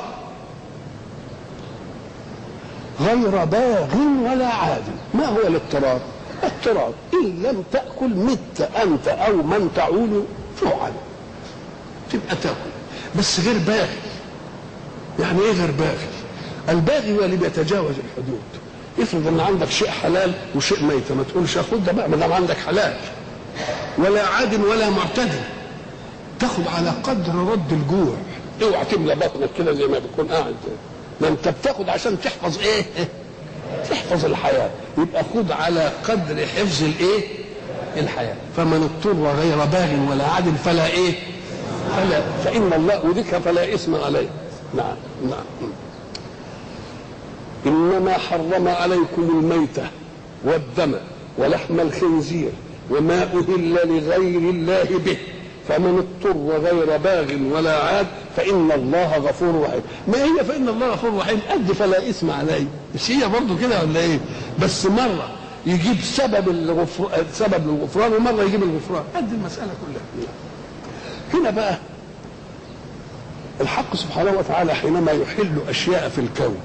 [3.00, 3.96] غير باغ
[4.30, 4.82] ولا عاد.
[5.14, 6.00] ما هو الاضطرار؟
[6.58, 10.24] اضطرار إن لم تأكل مت أنت أو من تعول
[10.62, 10.92] جوعا
[12.12, 12.70] تبقى تأكل.
[13.18, 13.96] بس غير باغي.
[15.20, 16.08] يعني إيه غير باغي؟
[16.68, 18.40] الباغي هو اللي بيتجاوز الحدود.
[18.98, 21.12] افرض إن عندك شيء حلال وشيء ميت.
[21.12, 22.96] ما تقولش خد ده بقى ما دام عندك حلال.
[23.98, 25.40] ولا عاد ولا معتدل
[26.40, 28.16] تاخد على قدر رد الجوع.
[28.62, 30.54] اوعى تملى بطنك كده زي ما بتكون قاعد.
[31.20, 32.84] ما انت بتاخد عشان تحفظ إيه؟
[33.90, 34.70] تحفظ الحياة.
[34.98, 37.24] يبقى خد على قدر حفظ الايه؟
[37.96, 38.36] الحياة.
[38.56, 41.12] فمن اضطر غير باغ ولا عاد فلا إيه؟
[41.96, 42.20] فلا.
[42.44, 44.28] فإن الله وذكر فلا إثم عليه.
[44.76, 44.96] نعم
[45.30, 45.70] نعم
[47.66, 49.82] إنما حرم عليكم الميتة
[50.44, 50.94] والدم
[51.38, 52.50] ولحم الخنزير
[52.90, 55.16] وما أهل لغير الله به.
[55.68, 59.82] فمن اضطر غير باغ ولا عاد فإن الله غفور رحيم.
[60.08, 62.64] ما هي فإن الله غفور رحيم؟ قد فلا إثم عليه.
[62.94, 64.18] مش هي برضه كده ولا إيه؟
[64.62, 65.30] بس مرة
[65.66, 67.08] يجيب سبب الغفر...
[67.32, 69.02] سبب الغفران ومرة يجيب الغفران.
[69.16, 70.28] قد المسألة كلها.
[71.34, 71.78] هنا بقى
[73.60, 76.56] الحق سبحانه وتعالى حينما يحل أشياء في الكون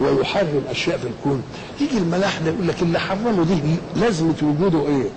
[0.00, 1.42] ويحرم أشياء في الكون
[1.80, 3.60] يجي الملاح ده يقول لك اللي حرمه دي
[4.00, 5.08] لازمة وجوده إيه؟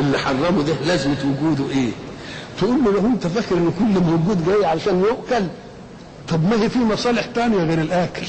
[0.00, 1.90] اللي حرمه ده لازمة وجوده إيه؟
[2.58, 5.46] تقول له لو أنت فاكر إن كل موجود جاي عشان يؤكل
[6.28, 8.26] طب ما هي في مصالح تانية غير الآكل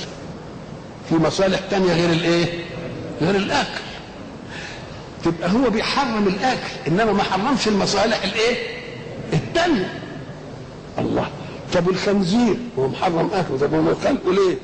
[1.10, 2.46] في مصالح تانية غير الإيه؟
[3.22, 3.82] غير الآكل
[5.24, 8.56] تبقى هو بيحرم الآكل إنما ما حرمش المصالح الإيه؟
[9.34, 9.94] التانية
[11.00, 11.28] الله
[11.74, 14.56] طب الخنزير هو محرم آكله طب هو خلقه ليه؟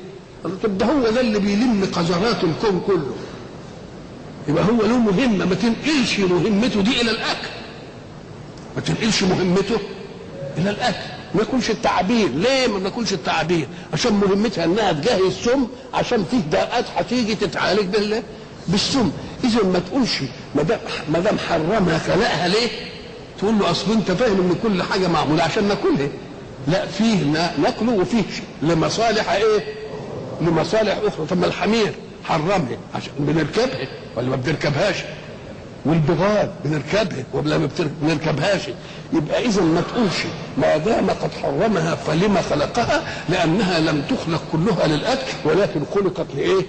[0.62, 3.12] طب ده هو ده اللي بيلم قذرات الكون كله
[4.48, 7.48] يبقى هو له مهمة ما تنقلش مهمته دي إلى الأكل.
[8.76, 9.76] ما تنقلش مهمته
[10.58, 10.96] إلى الأكل.
[11.34, 16.84] ما يكونش التعابير ليه ما ناكلش التعابير عشان مهمتها إنها تجهز سم عشان فيه داءات
[16.96, 18.22] هتيجي تتعالج بال
[18.68, 19.10] بالسم.
[19.44, 20.18] اذا ما تقولش
[20.54, 20.78] ما دام
[21.12, 22.68] ما دام حرمها خلقها ليه؟
[23.38, 26.08] تقول له أصل أنت فاهم إن كل حاجة معمولة عشان ناكلها.
[26.68, 27.24] لا فيه
[27.62, 28.22] ناكله وفيه
[28.62, 29.64] لمصالح إيه؟
[30.40, 31.26] لمصالح أخرى.
[31.26, 31.94] طب ما الحمير.
[32.28, 34.96] حرمها عشان بنركبها ولا ما بنركبهاش
[35.84, 37.68] والبغال بنركبها ولا ما
[38.02, 38.60] بنركبهاش
[39.12, 40.22] يبقى اذا ما تقولش
[40.58, 46.62] ما دام قد حرمها فلما خلقها لأنها لم تخلق كلها للاكل ولكن خلقت لإيه؟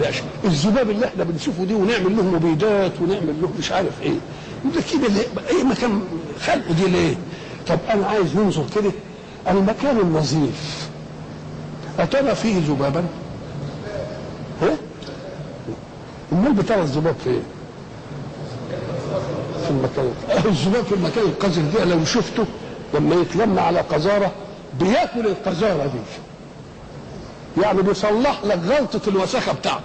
[0.00, 4.14] لأشياء الذباب اللي إحنا بنشوفه دي ونعمل له مبيدات ونعمل له مش عارف إيه
[4.74, 6.02] ده كده؟ إيه مكان
[6.46, 7.14] خلقه دي ليه؟
[7.68, 8.90] طب أنا عايز ننظر كده
[9.50, 10.88] المكان النظيف
[11.98, 13.04] أترى فيه ذبابا؟
[14.62, 14.76] ها؟
[16.32, 17.42] أمال بترى الذباب فين؟
[19.64, 20.12] في المكان
[20.46, 22.44] الذباب في المكان القذر ده لو شفته
[22.94, 24.32] لما يتلم على قذارة
[24.80, 26.00] بياكل القذارة دي
[27.62, 29.82] يعني بيصلح لك غلطة الوساخة بتاعتك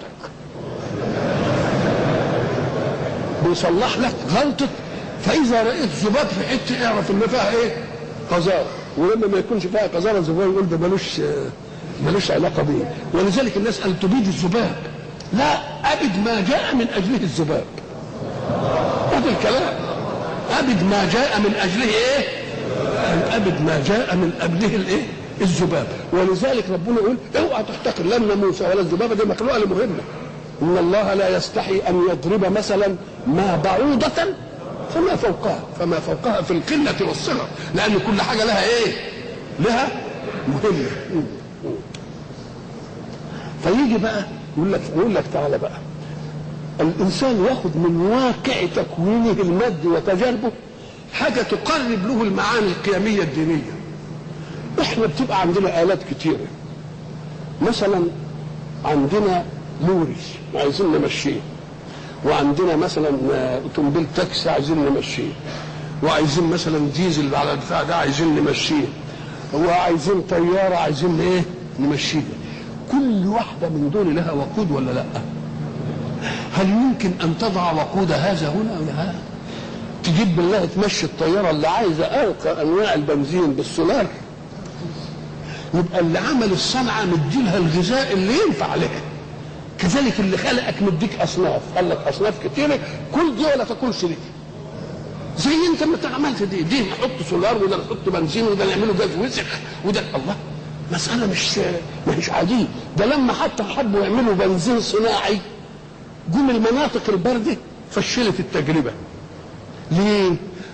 [3.45, 4.67] بيصلح لك غلطة
[5.21, 7.77] فإذا رأيت ذباب في حتة اعرف إن فيها إيه؟
[8.31, 8.65] قذارة
[8.97, 11.21] ولما ما يكونش فيها قذارة الذباب يقول ده ملوش
[12.05, 12.93] ملوش علاقة بيه.
[13.13, 14.75] ولذلك الناس قال تبيد الذباب.
[15.33, 15.53] لا
[15.93, 17.63] أبد ما جاء من أجله الذباب.
[19.11, 19.73] هذا الكلام.
[20.59, 22.25] أبد ما جاء من أجله إيه؟
[23.35, 25.01] أبد ما جاء من اجله الإيه؟
[25.41, 25.87] الذباب.
[26.13, 30.03] ولذلك ربنا يقول اوعى تحتقر لا الناموس ولا الذبابه دي مخلوقة لمهمة.
[30.61, 32.95] إن الله لا يستحي أن يضرب مثلا
[33.27, 34.33] ما بعوضة
[34.93, 35.59] فما فوقها.
[35.79, 37.47] فما فوقها في القلة والصغر.
[37.75, 38.93] لأن كل حاجة لها إيه؟
[39.59, 39.87] لها
[40.47, 41.23] مهمة.
[43.63, 44.23] فيجي بقى
[44.57, 45.77] يقول لك يقول لك تعالى بقى.
[46.79, 50.51] الإنسان ياخذ من واقع تكوينه المادي وتجاربه
[51.13, 53.71] حاجة تقرب له المعاني القيمية الدينية.
[54.81, 56.47] إحنا بتبقى عندنا آلات كتيرة.
[57.61, 58.03] مثلا
[58.85, 59.45] عندنا
[59.87, 60.15] لوري
[60.55, 61.39] عايزين نمشيه.
[62.25, 63.09] وعندنا مثلا
[63.63, 65.31] أوتوموبيل تاكسي عايزين نمشيه.
[66.03, 68.85] وعايزين مثلا ديزل على البتاع ده عايزين نمشيه.
[69.53, 71.41] وعايزين طيارة عايزين إيه؟
[71.79, 72.21] نمشيه.
[72.91, 75.05] كل واحدة من دول لها وقود ولا لأ؟
[76.53, 79.15] هل يمكن أن تضع وقود هذا هنا ولا هذا؟
[80.03, 84.07] تجيب بالله تمشي الطيارة اللي عايزة أرقى أنواع البنزين بالسولار.
[85.73, 89.01] يبقى اللي عمل الصنعة مديلها الغذاء اللي ينفع لها
[89.79, 91.61] كذلك اللي خلقك مديك أصناف.
[91.75, 92.79] قال لك أصناف كتيرة
[93.15, 94.15] كل دي ولا تاكلش دي
[95.37, 96.61] زي انت ما عملت دي.
[96.61, 99.45] دي نحط سولار وده نحط بنزين وده نعمله جاز وسخ
[99.85, 100.35] وده الله.
[100.91, 101.59] مسألة مش
[102.17, 102.65] مش عادية
[102.97, 105.37] ده لما حتى حبوا يعملوا بنزين صناعي
[106.33, 107.57] جم المناطق الباردة
[107.91, 108.91] فشلت التجربة.
[109.91, 110.31] ليه؟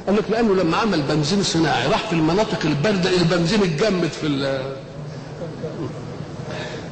[0.07, 4.61] قال لك لأنه لما عمل بنزين صناعي راح في المناطق الباردة البنزين اتجمد في ال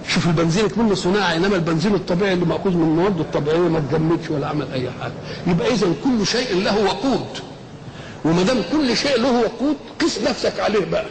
[0.10, 4.48] شوف البنزين منه صناعي إنما البنزين الطبيعي اللي مأخوذ من المواد الطبيعية ما اتجمدش ولا
[4.48, 5.14] عمل أي حاجة.
[5.48, 7.26] يبقى اذا كل شيء له وقود.
[8.26, 11.06] وما دام كل شيء له وقود قس نفسك عليه بقى.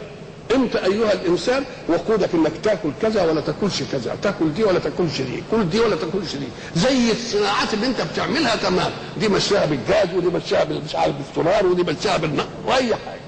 [0.55, 5.42] انت ايها الانسان وقودك انك تاكل كذا ولا تاكلش كذا تاكل دي ولا تاكلش دي
[5.50, 6.46] كل دي ولا تاكلش دي.
[6.76, 8.90] زي الصناعات اللي انت بتعملها تمام.
[9.20, 13.20] دي مشاها بالجاز ودي مشاها مش عارف بالسولار ودي مشاها بالنار وأي حاجة.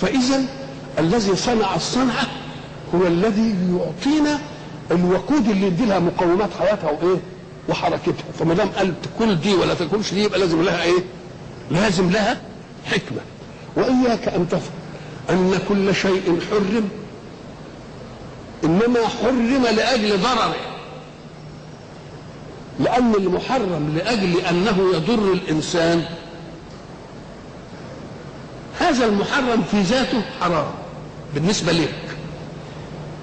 [0.00, 0.42] فإذا
[0.98, 2.26] الذي صنع الصنعة
[2.94, 4.38] هو الذي يعطينا
[4.90, 7.20] الوقود اللي يدي لها مقومات حياتها وإيه؟
[7.68, 8.24] وحركتها.
[8.38, 11.04] فما دام قال كل دي ولا تاكلش دي يبقى لازم لها إيه؟
[11.70, 12.40] لازم لها
[12.86, 13.20] حكمة.
[13.76, 14.70] وإياك أن تفهم
[15.30, 16.88] أن كل شيء حرم
[18.64, 20.54] إنما حرم لأجل ضرره
[22.80, 26.04] لأن المحرم لأجل أنه يضر الإنسان.
[28.78, 30.66] هذا المحرم في ذاته حرام
[31.34, 31.94] بالنسبة لك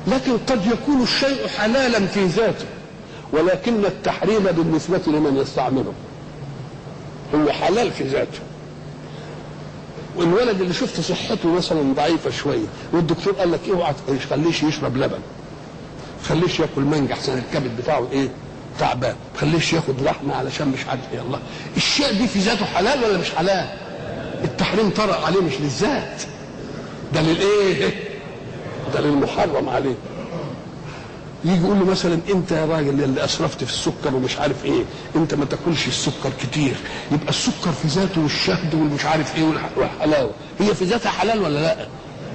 [0.08, 2.66] لكن قد يكون الشيء حلالا في ذاته
[3.34, 5.94] ولكن التحريم بالنسبة لمن يستعمله
[7.36, 8.40] هو حلال في ذاته.
[10.16, 15.20] والولد اللي شفت صحته مثلا ضعيفة شوية والدكتور قال لك اوعى إيه خليش يشرب لبن.
[16.30, 18.30] خليش ياكل مانجا أحسن الكبد بتاعه إيه؟
[18.80, 19.16] تعبان.
[19.42, 21.22] خليش ياخد لحمة علشان مش عارف إيه.
[21.22, 21.40] الله.
[21.78, 23.70] الشيء دي في ذاته حلال ولا مش حلال؟
[24.44, 26.22] التحريم طرأ عليه مش للذات.
[27.14, 27.94] ده للايه
[28.94, 29.96] ده للمحرم عليه.
[31.46, 34.84] يجي يقول له مثلا أنت يا راجل اللي أسرفت في السكر ومش عارف إيه
[35.16, 36.74] أنت ما تاكلش السكر كتير.
[37.12, 39.44] يبقى السكر في ذاته والشهد والمش عارف إيه
[39.78, 40.32] والحلاوة.
[40.60, 41.88] هي في ذاتها حلال ولا لأ؟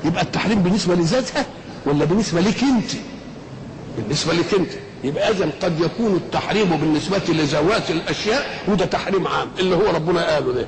[0.05, 1.47] يبقى التحريم بالنسبة لذاتها
[1.87, 2.91] ولا بالنسبة لك أنت؟
[3.99, 4.71] بالنسبة لك أنت.
[5.05, 10.53] يبقى اذا قد يكون التحريم بالنسبة لذوات الأشياء وده تحريم عام اللي هو ربنا قاله
[10.53, 10.67] ده.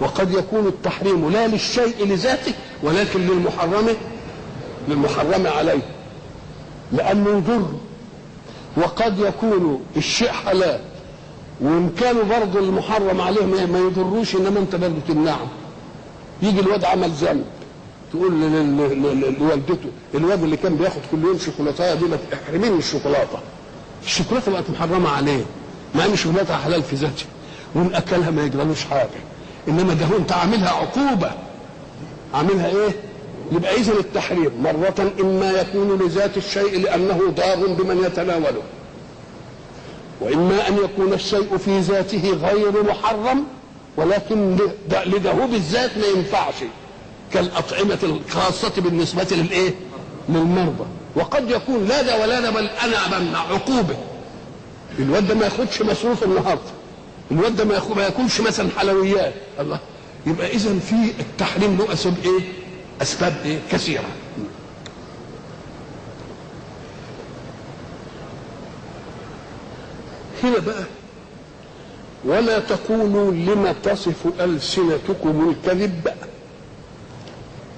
[0.00, 2.52] وقد يكون التحريم لا للشيء لذاته
[2.82, 3.88] ولكن للمحرم
[4.88, 5.97] للمحرم عليه.
[6.92, 7.68] لأنه يضر
[8.76, 10.80] وقد يكون الشيء حلال
[11.60, 15.46] وإن كانوا برضه المحرم عليه ما يضروش إنما أنت برضه تمنعه
[16.42, 17.44] يجي الواد عمل ذنب
[18.12, 18.40] تقول
[19.40, 22.04] لوالدته الواد اللي كان بياخد كل يوم شوكولاته دي
[22.58, 23.38] من الشوكولاتة.
[24.04, 25.44] الشوكولاتة بقت محرمة عليه
[25.94, 27.24] مع إن الشوكولاته حلال في ذاته
[27.74, 29.08] وإن أكلها ما يجرالوش حاجة
[29.68, 31.30] إنما ده هو أنت عاملها عقوبة.
[32.34, 32.90] عاملها إيه؟
[33.52, 38.62] يبقى اذا التحريم مرة إما يكون لذات الشيء لأنه ضار بمن يتناوله
[40.20, 43.44] وإما أن يكون الشيء في ذاته غير محرم
[43.96, 44.56] ولكن
[45.06, 46.54] لده بالذات ما ينفعش
[47.32, 49.74] كالأطعمة الخاصة بالنسبة للإيه؟
[50.28, 50.84] للمرضى
[51.16, 53.96] وقد يكون لا ده ولا ده بل أنا بمنع عقوبة
[54.98, 56.60] الواد ده ما ياخدش مصروف النهارده
[57.30, 59.78] الواد ده ما ياكلش مثلا حلويات الله
[60.26, 62.40] يبقى اذا في التحريم له اسباب إيه؟
[63.02, 64.08] أسباب إيه كثيرة.
[70.42, 70.84] هنا بقى
[72.24, 76.04] ولا تقولوا لما تصف ألسنتكم الكذب.
[76.04, 76.14] بقى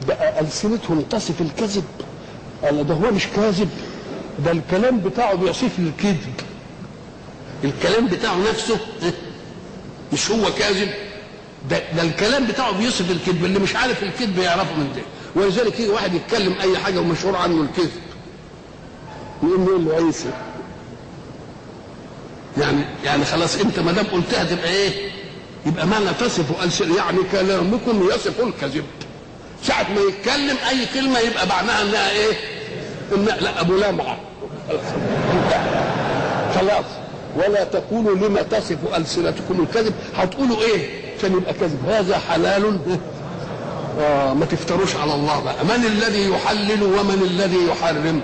[0.09, 1.85] بقى ألسنتهم تصف الكذب.
[2.64, 3.70] قال ده هو مش كاذب
[4.44, 6.35] ده الكلام بتاعه بيصف الكذب.
[7.64, 8.78] الكلام بتاعه نفسه
[10.12, 10.88] مش هو كاذب.
[11.70, 15.03] ده, ده الكلام بتاعه بيصف الكذب اللي مش عارف الكذب يعرفه من ده.
[15.42, 17.90] ولذلك يجي واحد يتكلم أي حاجة ومشهور عنه الكذب.
[19.42, 20.31] يقوم يقول له عيسى
[22.61, 25.11] يعني يعني خلاص أنت ما دام قلتها تبقى إيه؟
[25.66, 28.85] يبقى معنى تصف ألسن يعني كلامكم يصف الكذب.
[29.65, 32.33] ساعة ما يتكلم أي كلمة يبقى معناها إنها إيه؟
[33.17, 34.19] إنها لا أبو لمعة
[36.54, 36.85] خلاص.
[37.37, 42.79] ولا تقولوا لما تصف ألسنتكم الكذب؟ هتقولوا إيه؟ عشان يبقى كذب هذا حلال.
[44.00, 45.64] آه ما تفتروش على الله بقى.
[45.64, 48.21] من الذي يحلل ومن الذي يحرم؟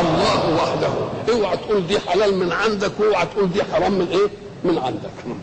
[0.00, 0.88] الله وحده.
[1.32, 4.28] اوعى تقول دي حلال من عندك واوعى تقول دي حرام من إيه؟
[4.64, 5.38] من عندك.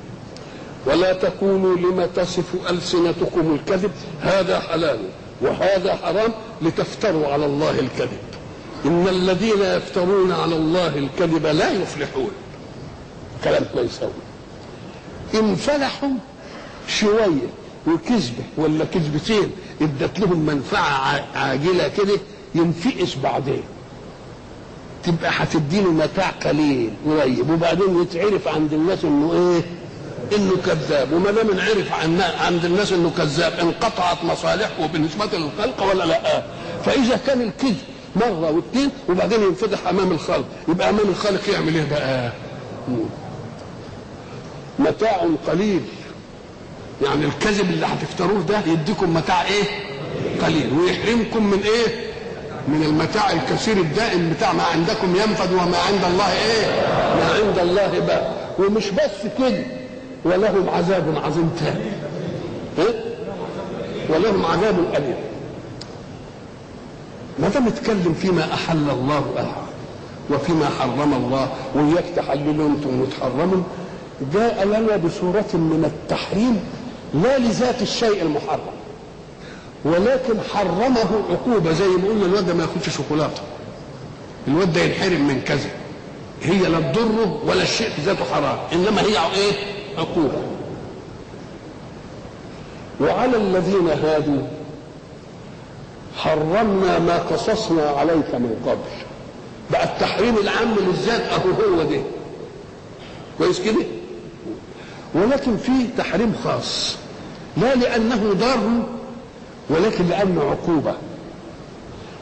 [0.86, 3.92] ولا تقولوا لما تصف ألسنتكم الكذب؟
[4.22, 5.00] هذا حلال
[5.42, 6.32] وهذا حرام
[6.62, 8.20] لتفتروا على الله الكذب.
[8.86, 12.32] إن الذين يفترون على الله الكذب لا يفلحون.
[13.44, 14.12] كلام كويس أوي.
[15.42, 16.10] إن فلحوا
[16.88, 17.50] شوية
[17.88, 22.20] وكذبة ولا كذبتين إدت لهم منفعة عاجلة كده
[22.56, 23.64] ينفقس بعدين
[25.04, 29.62] تبقى هتديله متاع قليل قريب وبعدين يتعرف عند الناس إنه إيه؟
[30.38, 36.04] إنه كذاب وما دام انعرف عن عند الناس إنه كذاب انقطعت مصالحه بالنسبة للخلق ولا
[36.04, 36.44] لأ؟
[36.86, 37.78] فإذا كان الكذب
[38.16, 42.32] مرة واثنين وبعدين ينفضح أمام الخلق يبقى أمام الخالق يعمل إيه بقى؟
[44.80, 45.82] متاع قليل
[47.02, 49.64] يعني الكذب اللي هتفتروه ده يديكم متاع إيه؟
[50.46, 52.04] قليل ويحرمكم من إيه؟
[52.68, 56.66] من المتاع الكثير الدائم بتاع ما عندكم ينفد وما عند الله إيه؟
[57.16, 59.64] ما عند الله بقى ومش بس كده
[60.26, 61.92] ولهم عذاب عظيم تاني
[62.80, 63.04] إيه؟
[64.10, 65.16] ولهم عذاب أليم
[67.40, 69.64] ما دام اتكلم فيما أحل الله أحد
[70.30, 73.64] وفيما حرم الله وإياك تحللوا أنتم وتحرموا
[74.34, 76.60] جاء لنا بصورة من التحريم
[77.14, 78.74] لا لذات الشيء المحرم.
[79.86, 83.42] ولكن حرمه عقوبة زي ما قلنا الواد ما ياخدش شوكولاتة.
[84.48, 85.70] الواد ده ينحرم من كذا.
[86.44, 88.58] هي لا تضره ولا الشيء في ذاته حرام.
[88.74, 89.54] إنما هي إيه؟
[89.98, 90.42] عقوبة.
[93.02, 94.42] وعلى الذين هادوا
[96.18, 99.04] حرمنا ما قصصنا عليك من قبل.
[99.72, 102.02] بقى التحريم العام للذات أهو هو ده.
[103.38, 103.86] كويس كده؟
[105.16, 106.98] ولكن فيه تحريم خاص.
[107.58, 108.84] لا لأنه ضار
[109.70, 110.96] ولكن لأنه عقوبة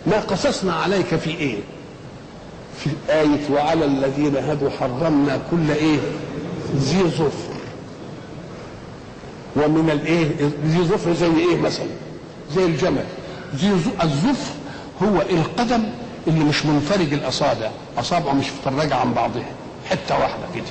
[0.07, 1.57] ما قصصنا عليك في إيه
[2.77, 5.99] في آية وعلى الذين هادوا حرمنا كل إيه؟
[6.75, 7.53] ذي ظفر.
[9.55, 10.27] ومن الإيه؟
[10.65, 11.87] ذي ظفر زي إيه مثلا؟
[12.55, 13.05] زي الجمل.
[13.55, 13.71] ذي
[14.03, 14.53] الظفر
[15.03, 15.83] هو القدم
[16.27, 19.49] اللي مش منفرج الأصابع، أصابعه مش مفرجة عن بعضها،
[19.89, 20.63] حتة واحدة كده.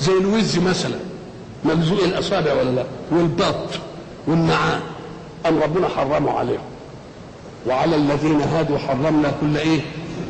[0.00, 0.98] زي الوز مثلا
[1.64, 3.68] ملزوق الأصابع ولا لا؟ والبط
[4.26, 4.80] والنعام.
[5.48, 6.60] أم ربنا حرمه عليهم.
[7.68, 9.80] وعلى الذين هادوا حرمنا كل إيه؟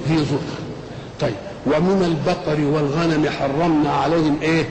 [0.09, 0.62] ذي ظفر
[1.20, 1.35] طيب.
[1.66, 4.68] ومن البقر والغنم حرمنا عليهم إيه؟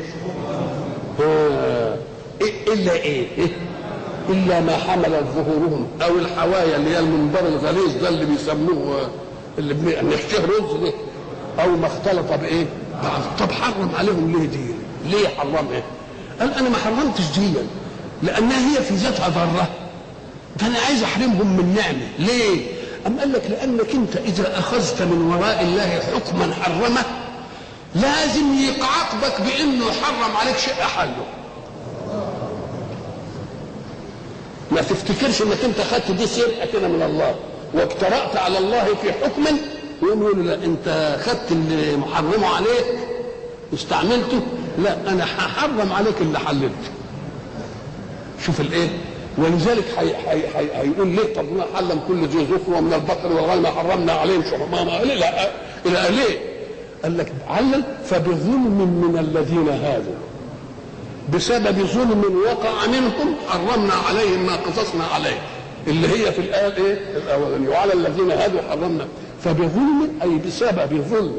[2.67, 3.47] إلا إيه, إيه؟
[4.29, 5.87] إلا ما حملت ظهورهم.
[6.01, 9.09] أو الحوايا اللي هي المنبر الغليظ ده اللي بيسموه
[9.57, 10.93] اللي بن- نحشيه رز ده.
[11.63, 12.65] أو ما اختلط بإيه؟
[13.03, 13.21] بعض.
[13.39, 14.57] طب حرم عليهم ليه دي؟
[15.05, 15.83] ليه حرم إيه؟
[16.41, 17.53] قال أنا ما حرمتش دي
[18.23, 19.67] لأنها هي في ذاتها ضارة.
[20.59, 22.07] ده أنا عايز أحرمهم من نعمة.
[22.19, 22.67] ليه؟
[23.07, 27.03] أم قال لك لأنك أنت إذا أخذت من وراء الله حكما حرمه
[27.95, 31.25] لازم يعاقبك بأنه حرم عليك شيء احله
[34.71, 37.35] ما تفتكرش إنك أنت خدت دي سرقه كده من الله.
[37.73, 39.43] واجترأت على الله في حكم؟
[40.03, 42.85] يقول لا أنت خدت اللي محرمه عليك
[43.71, 44.41] واستعملته
[44.77, 46.91] لا أنا هحرم عليك اللي حللته
[48.45, 48.89] شوف الإيه؟
[49.37, 49.85] ولذلك
[50.75, 55.07] هيقول ليه؟ طب ما حرم كل ذي ظفر ومن البقر والغنم حرمنا عليهم شحومهما قال
[55.07, 55.49] لا
[55.85, 56.39] إلى ليه؟
[57.03, 60.13] قال لك علل فبظلم من الذين هادوا.
[61.33, 65.41] بسبب ظلم وقع منهم حرمنا عليهم ما قصصنا عليه.
[65.87, 67.69] اللي هي في الآية الايه؟ الأولانية.
[67.69, 69.07] وعلى الذين هادوا حرمنا.
[69.43, 71.35] فبظلم أي بسبب ظلم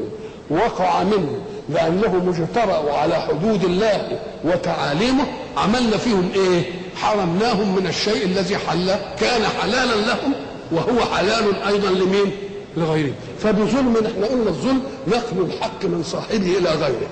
[0.49, 1.42] وقع منهم.
[1.69, 5.23] لأنهم اجترأوا على حدود الله وتعاليمه
[5.57, 10.33] عملنا فيهم إيه؟ حرمناهم من الشيء الذي حل كان حلالا لهم
[10.71, 12.31] وهو حلال أيضا لمين؟
[12.77, 17.09] لغيره فبظلم إحنا قلنا الظلم نقل الحق من صاحبه إلى غيره.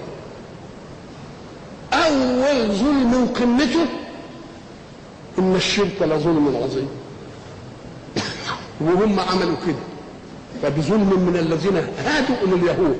[1.93, 3.85] أول ظلم قمته
[5.39, 6.87] إن الشرك لظلم عظيم.
[8.81, 9.75] وهم عملوا كده.
[10.63, 12.99] فبظلم من الذين هادوا إلى اليهود.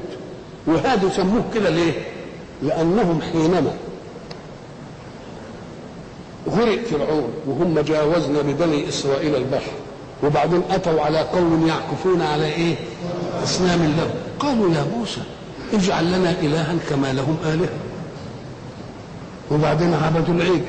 [0.68, 1.94] وهادوا سموه كده ليه؟
[2.64, 3.74] لأنهم حينما
[6.50, 9.72] غرق فرعون وهم جاوزنا ببني إسرائيل البحر
[10.24, 12.76] وبعدين أتوا على قوم يعكفون على إيه؟
[13.44, 14.10] أصنام لهم
[14.40, 15.22] قالوا يا موسى
[15.74, 17.70] اجعل لنا إلها كما لهم آلهة.
[19.52, 20.62] وبعدين عبدوا العجل.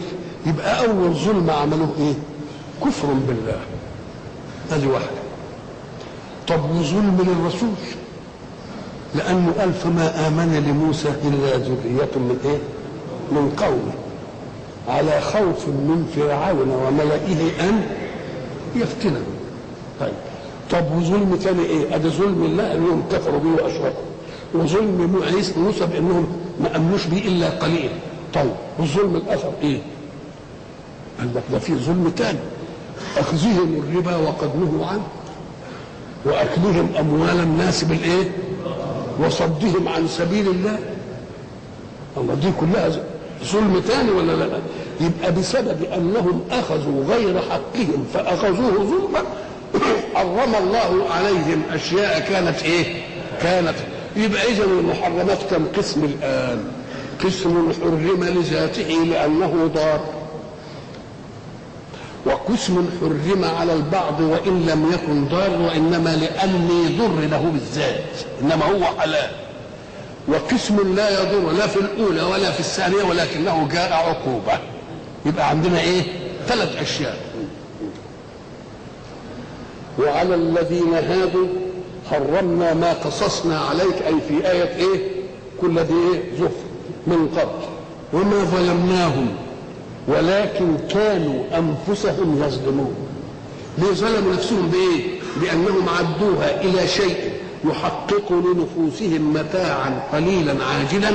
[0.46, 2.14] يبقى أول ظلم عملوه إيه؟
[2.84, 3.60] كفر بالله.
[4.70, 5.22] هذه واحدة.
[6.48, 7.68] طب وظلم للرسول؟
[9.14, 12.58] لأنه قال فما آمن لموسى إلا ذرية من إيه؟
[13.32, 13.92] من قومه.
[14.88, 17.86] على خوف من فرعون وملئه أن
[18.76, 19.24] يفتنهم
[20.00, 20.12] طيب.
[20.70, 24.02] طب وظلم تاني إيه؟ أدي ظلم الله إنهم كفروا به وأشركوا.
[24.54, 25.22] وظلم
[25.56, 26.26] موسى بأنهم
[26.60, 27.90] ما آمنوش به إلا قليل.
[28.34, 28.52] طيب.
[28.78, 29.78] والظلم الآخر إيه؟
[31.18, 32.38] قال لك ده في ظلم تاني.
[33.18, 35.06] أخذهم الربا وقد نهوا عنه.
[36.24, 38.30] وأكلهم أموال الناس بالإيه؟
[39.20, 40.78] وصدهم عن سبيل الله.
[42.16, 42.90] الله دي كلها
[43.44, 44.58] ظلم تاني ولا لا؟
[45.00, 49.22] يبقى بسبب أنهم أخذوا غير حقهم فأخذوه ظلما.
[50.14, 53.02] حرم الله عليهم أشياء كانت إيه؟
[53.42, 53.74] كانت.
[54.16, 56.64] يبقى اذا المحرمات كم قسم الآن؟
[57.24, 60.21] قسم حرم لذاته لأنه ضار.
[62.26, 68.04] وقسم حرم على البعض وإن لم يكن ضار وإنما لاني ضر له بالذات.
[68.42, 69.30] إنما هو حلال.
[70.28, 74.58] وقسم لا يضر لا في الأولى ولا في الثانية ولكنه جاء عقوبة.
[75.26, 76.02] يبقى عندنا إيه؟
[76.46, 77.18] ثلاث أشياء.
[79.98, 81.46] وعلى الذين هادوا
[82.10, 85.10] حرمنا ما قصصنا عليك أي في آية إيه؟
[85.60, 86.66] كل ذي إيه زفر
[87.06, 87.66] من قبل.
[88.12, 89.28] وما ظلمناهم.
[90.08, 92.94] ولكن كانوا أنفسهم يظلمون.
[93.78, 97.32] ليه ظلموا نفسهم بإيه؟ بأنهم عدوها إلى شيء
[97.64, 101.10] يحقق لنفوسهم متاعا قليلا عاجلا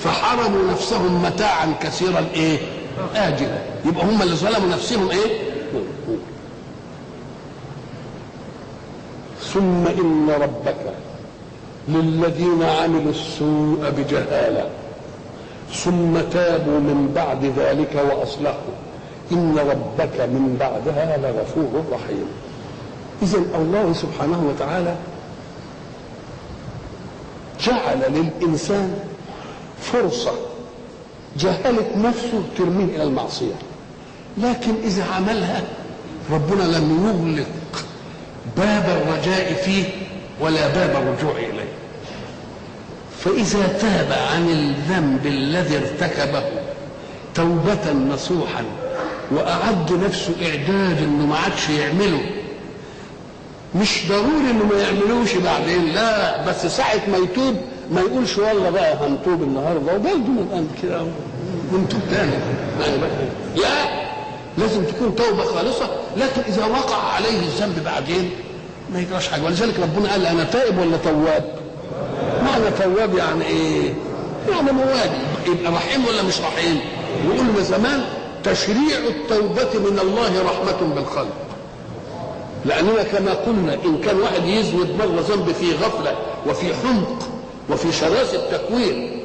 [0.00, 2.58] فحرموا نفسهم متاعا كثيرا إيه؟
[3.14, 3.58] اجلا.
[3.84, 5.40] يبقى هم اللي ظلموا نفسهم إيه؟
[9.42, 10.94] ثم إن ربك
[11.88, 14.68] للذين عملوا السوء بجهالة.
[15.74, 18.74] ثم تابوا من بعد ذلك وأصلحوا.
[19.32, 22.26] إن ربك من بعدها لغفور رحيم.
[23.22, 24.96] اذا الله سبحانه وتعالى
[27.60, 28.98] جعل للإنسان
[29.82, 30.32] فرصة
[31.36, 33.54] جهلت نفسه ترميه إلى المعصية.
[34.38, 35.62] لكن إذا عملها
[36.32, 37.84] ربنا لم يغلق
[38.56, 39.84] باب الرجاء فيه
[40.40, 41.79] ولا باب الرجوع إليه.
[43.24, 46.42] فإذا تاب عن الذنب الذي ارتكبه
[47.34, 48.64] توبة نصوحا
[49.30, 52.20] وأعد نفسه إعداد إنه ما عادش يعمله
[53.74, 57.56] مش ضروري إنه ما يعملوش بعدين لا بس ساعة ما يتوب
[57.92, 61.02] ما يقولش والله بقى هنتوب النهارده وبرضه نبقى كده
[61.72, 62.32] ونتوب تاني
[63.56, 64.00] لا
[64.58, 68.30] لازم تكون توبة خالصة لكن إذا وقع عليه الذنب بعدين
[68.92, 71.44] ما يجراش حاجة ولذلك ربنا قال أنا تائب ولا تواب؟
[72.44, 73.94] معنى تواب يعني إيه؟
[74.50, 75.10] يعني مواد
[75.46, 76.80] يبقى رحيم ولا مش رحيم؟
[77.28, 78.04] وقلنا زمان
[78.44, 81.32] تشريع التوبة من الله رحمة بالخلق
[82.64, 86.14] لأننا كما قلنا إن كان واحد يزود مرة ذنب في غفلة
[86.48, 87.18] وفي حمق
[87.70, 89.20] وفي شراسة تكوين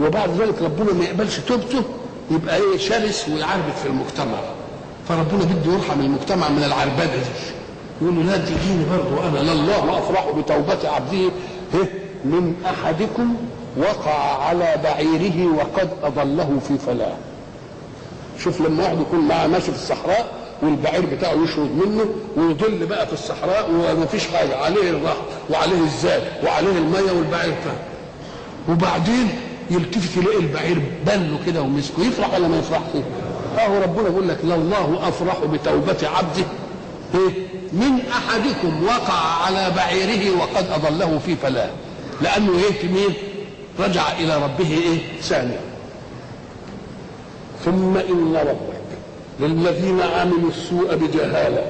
[0.00, 1.82] وبعد ذلك ربنا ما يقبلش توبته
[2.30, 4.38] يبقى إيه؟ شرس ويعربد في المجتمع.
[5.08, 7.20] فربنا بده يرحم المجتمع من العربدة دي.
[8.02, 11.30] يقول له لا تجيني برضه أنا لله افرح بتوبة عبده.
[11.74, 13.34] إيه؟ من أحدكم
[13.76, 17.14] وقع على بعيره وقد أضله في فلاه
[18.44, 22.04] شوف لما واحد يكون معاه ماشي في الصحراء والبعير بتاعه يشرد منه
[22.36, 25.16] ويضل بقى في الصحراء وما فيش حاجة عليه الرهط
[25.50, 27.78] وعليه الزاد وعليه المية والبعير فاهم
[28.68, 29.28] وبعدين
[29.70, 32.82] يلتفت يلاقي البعير بله كده ومسكه يفرح ولا ما يفرحش؟
[33.58, 36.44] أهو ربنا بيقول لك لله أفرح بتوبة عبده
[37.14, 37.30] إيه؟
[37.72, 41.70] من أحدكم وقع على بعيره وقد أضله في فلاه
[42.22, 43.14] لأنه إيه في مين؟
[43.80, 45.60] رجع إلى ربه إيه؟ ثانيا
[47.64, 48.76] ثم إن ربك
[49.40, 51.62] للذين عملوا السوء بجهالة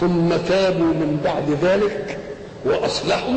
[0.00, 2.18] ثم تابوا من بعد ذلك
[2.64, 3.34] وأصلحوا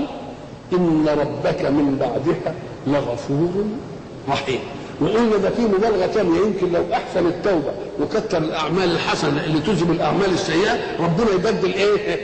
[0.74, 2.56] إن ربك من بعدها
[2.88, 3.66] لغفور
[4.30, 4.60] رحيم
[5.02, 10.34] وقلنا ده في مبالغة ثانية يمكن لو أحسن التوبة وكتر الأعمال الحسنة اللي تذهب الأعمال
[10.34, 12.20] السيئة ربنا يبدل إيه؟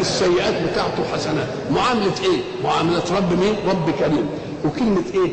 [0.00, 4.26] السيئات بتاعته حسنات معاملة إيه؟ معاملة رب مين؟ رب كريم
[4.64, 5.30] وكلمة إيه؟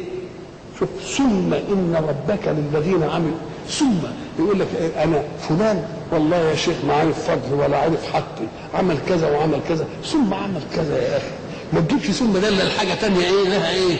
[0.79, 3.37] شوف ثم إن ربك للذين عملوا
[3.69, 3.97] ثم
[4.39, 8.97] يقول لك إيه أنا فلان والله يا شيخ ما عارف فضل ولا عارف حقي عمل
[9.09, 11.27] كذا وعمل كذا ثم عمل كذا يا أخي
[11.73, 13.97] ما تجيبش ثم ده إلا الحاجة ثانية إيه لها إيه؟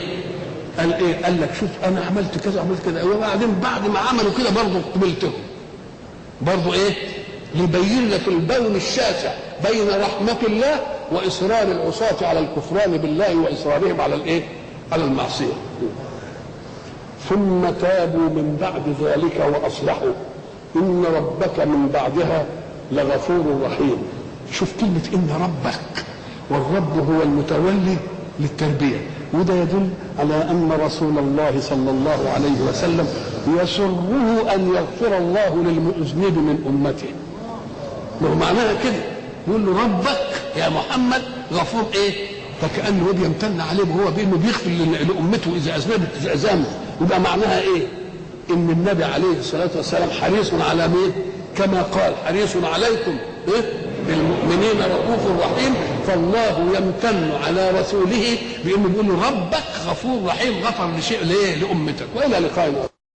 [0.80, 4.50] قال إيه؟ قال لك شوف أنا عملت كذا عملت كذا وبعدين بعد ما عملوا كده
[4.50, 5.34] برضه قبلتهم.
[6.42, 6.94] برضه إيه؟
[7.56, 9.32] ليبين لك البون الشاسع
[9.70, 10.80] بين رحمة الله
[11.12, 14.44] وإصرار العصاة على الكفران بالله وإصرارهم على الإيه؟
[14.92, 15.54] على المعصية.
[17.30, 20.12] ثم تابوا من بعد ذلك وأصلحوا
[20.76, 22.46] إن ربك من بعدها
[22.92, 23.98] لغفور رحيم.
[24.52, 26.06] شوف كلمة إن ربك
[26.50, 27.98] والرب هو المتولي
[28.40, 28.98] للتربية
[29.34, 29.90] وده يدل
[30.20, 33.08] على أن رسول الله صلى الله عليه وسلم
[33.62, 37.08] يسره أن يغفر الله للمذنب من أمته
[38.22, 39.13] معناها كده
[39.48, 40.18] يقول له ربك
[40.56, 41.22] يا محمد
[41.54, 42.28] غفور إيه
[42.62, 44.70] فكأنه هو بيمتن عليه وهو بانه بيغفر
[45.14, 46.66] لأمته إذا اذنبت ذنب
[47.02, 47.88] يبقى معناها إيه؟
[48.50, 51.12] إن النبي عليه الصلاة والسلام حريص على مين؟
[51.58, 53.18] كما قال حريص عليكم
[53.48, 53.74] إيه؟
[54.08, 55.74] بالمؤمنين رؤوف رحيم
[56.08, 62.40] فالله يمتن على رسوله بإنه بيقول له ربك غفور رحيم غفر لشيء ليه؟ لأمتك وإلى
[62.40, 62.93] لقاء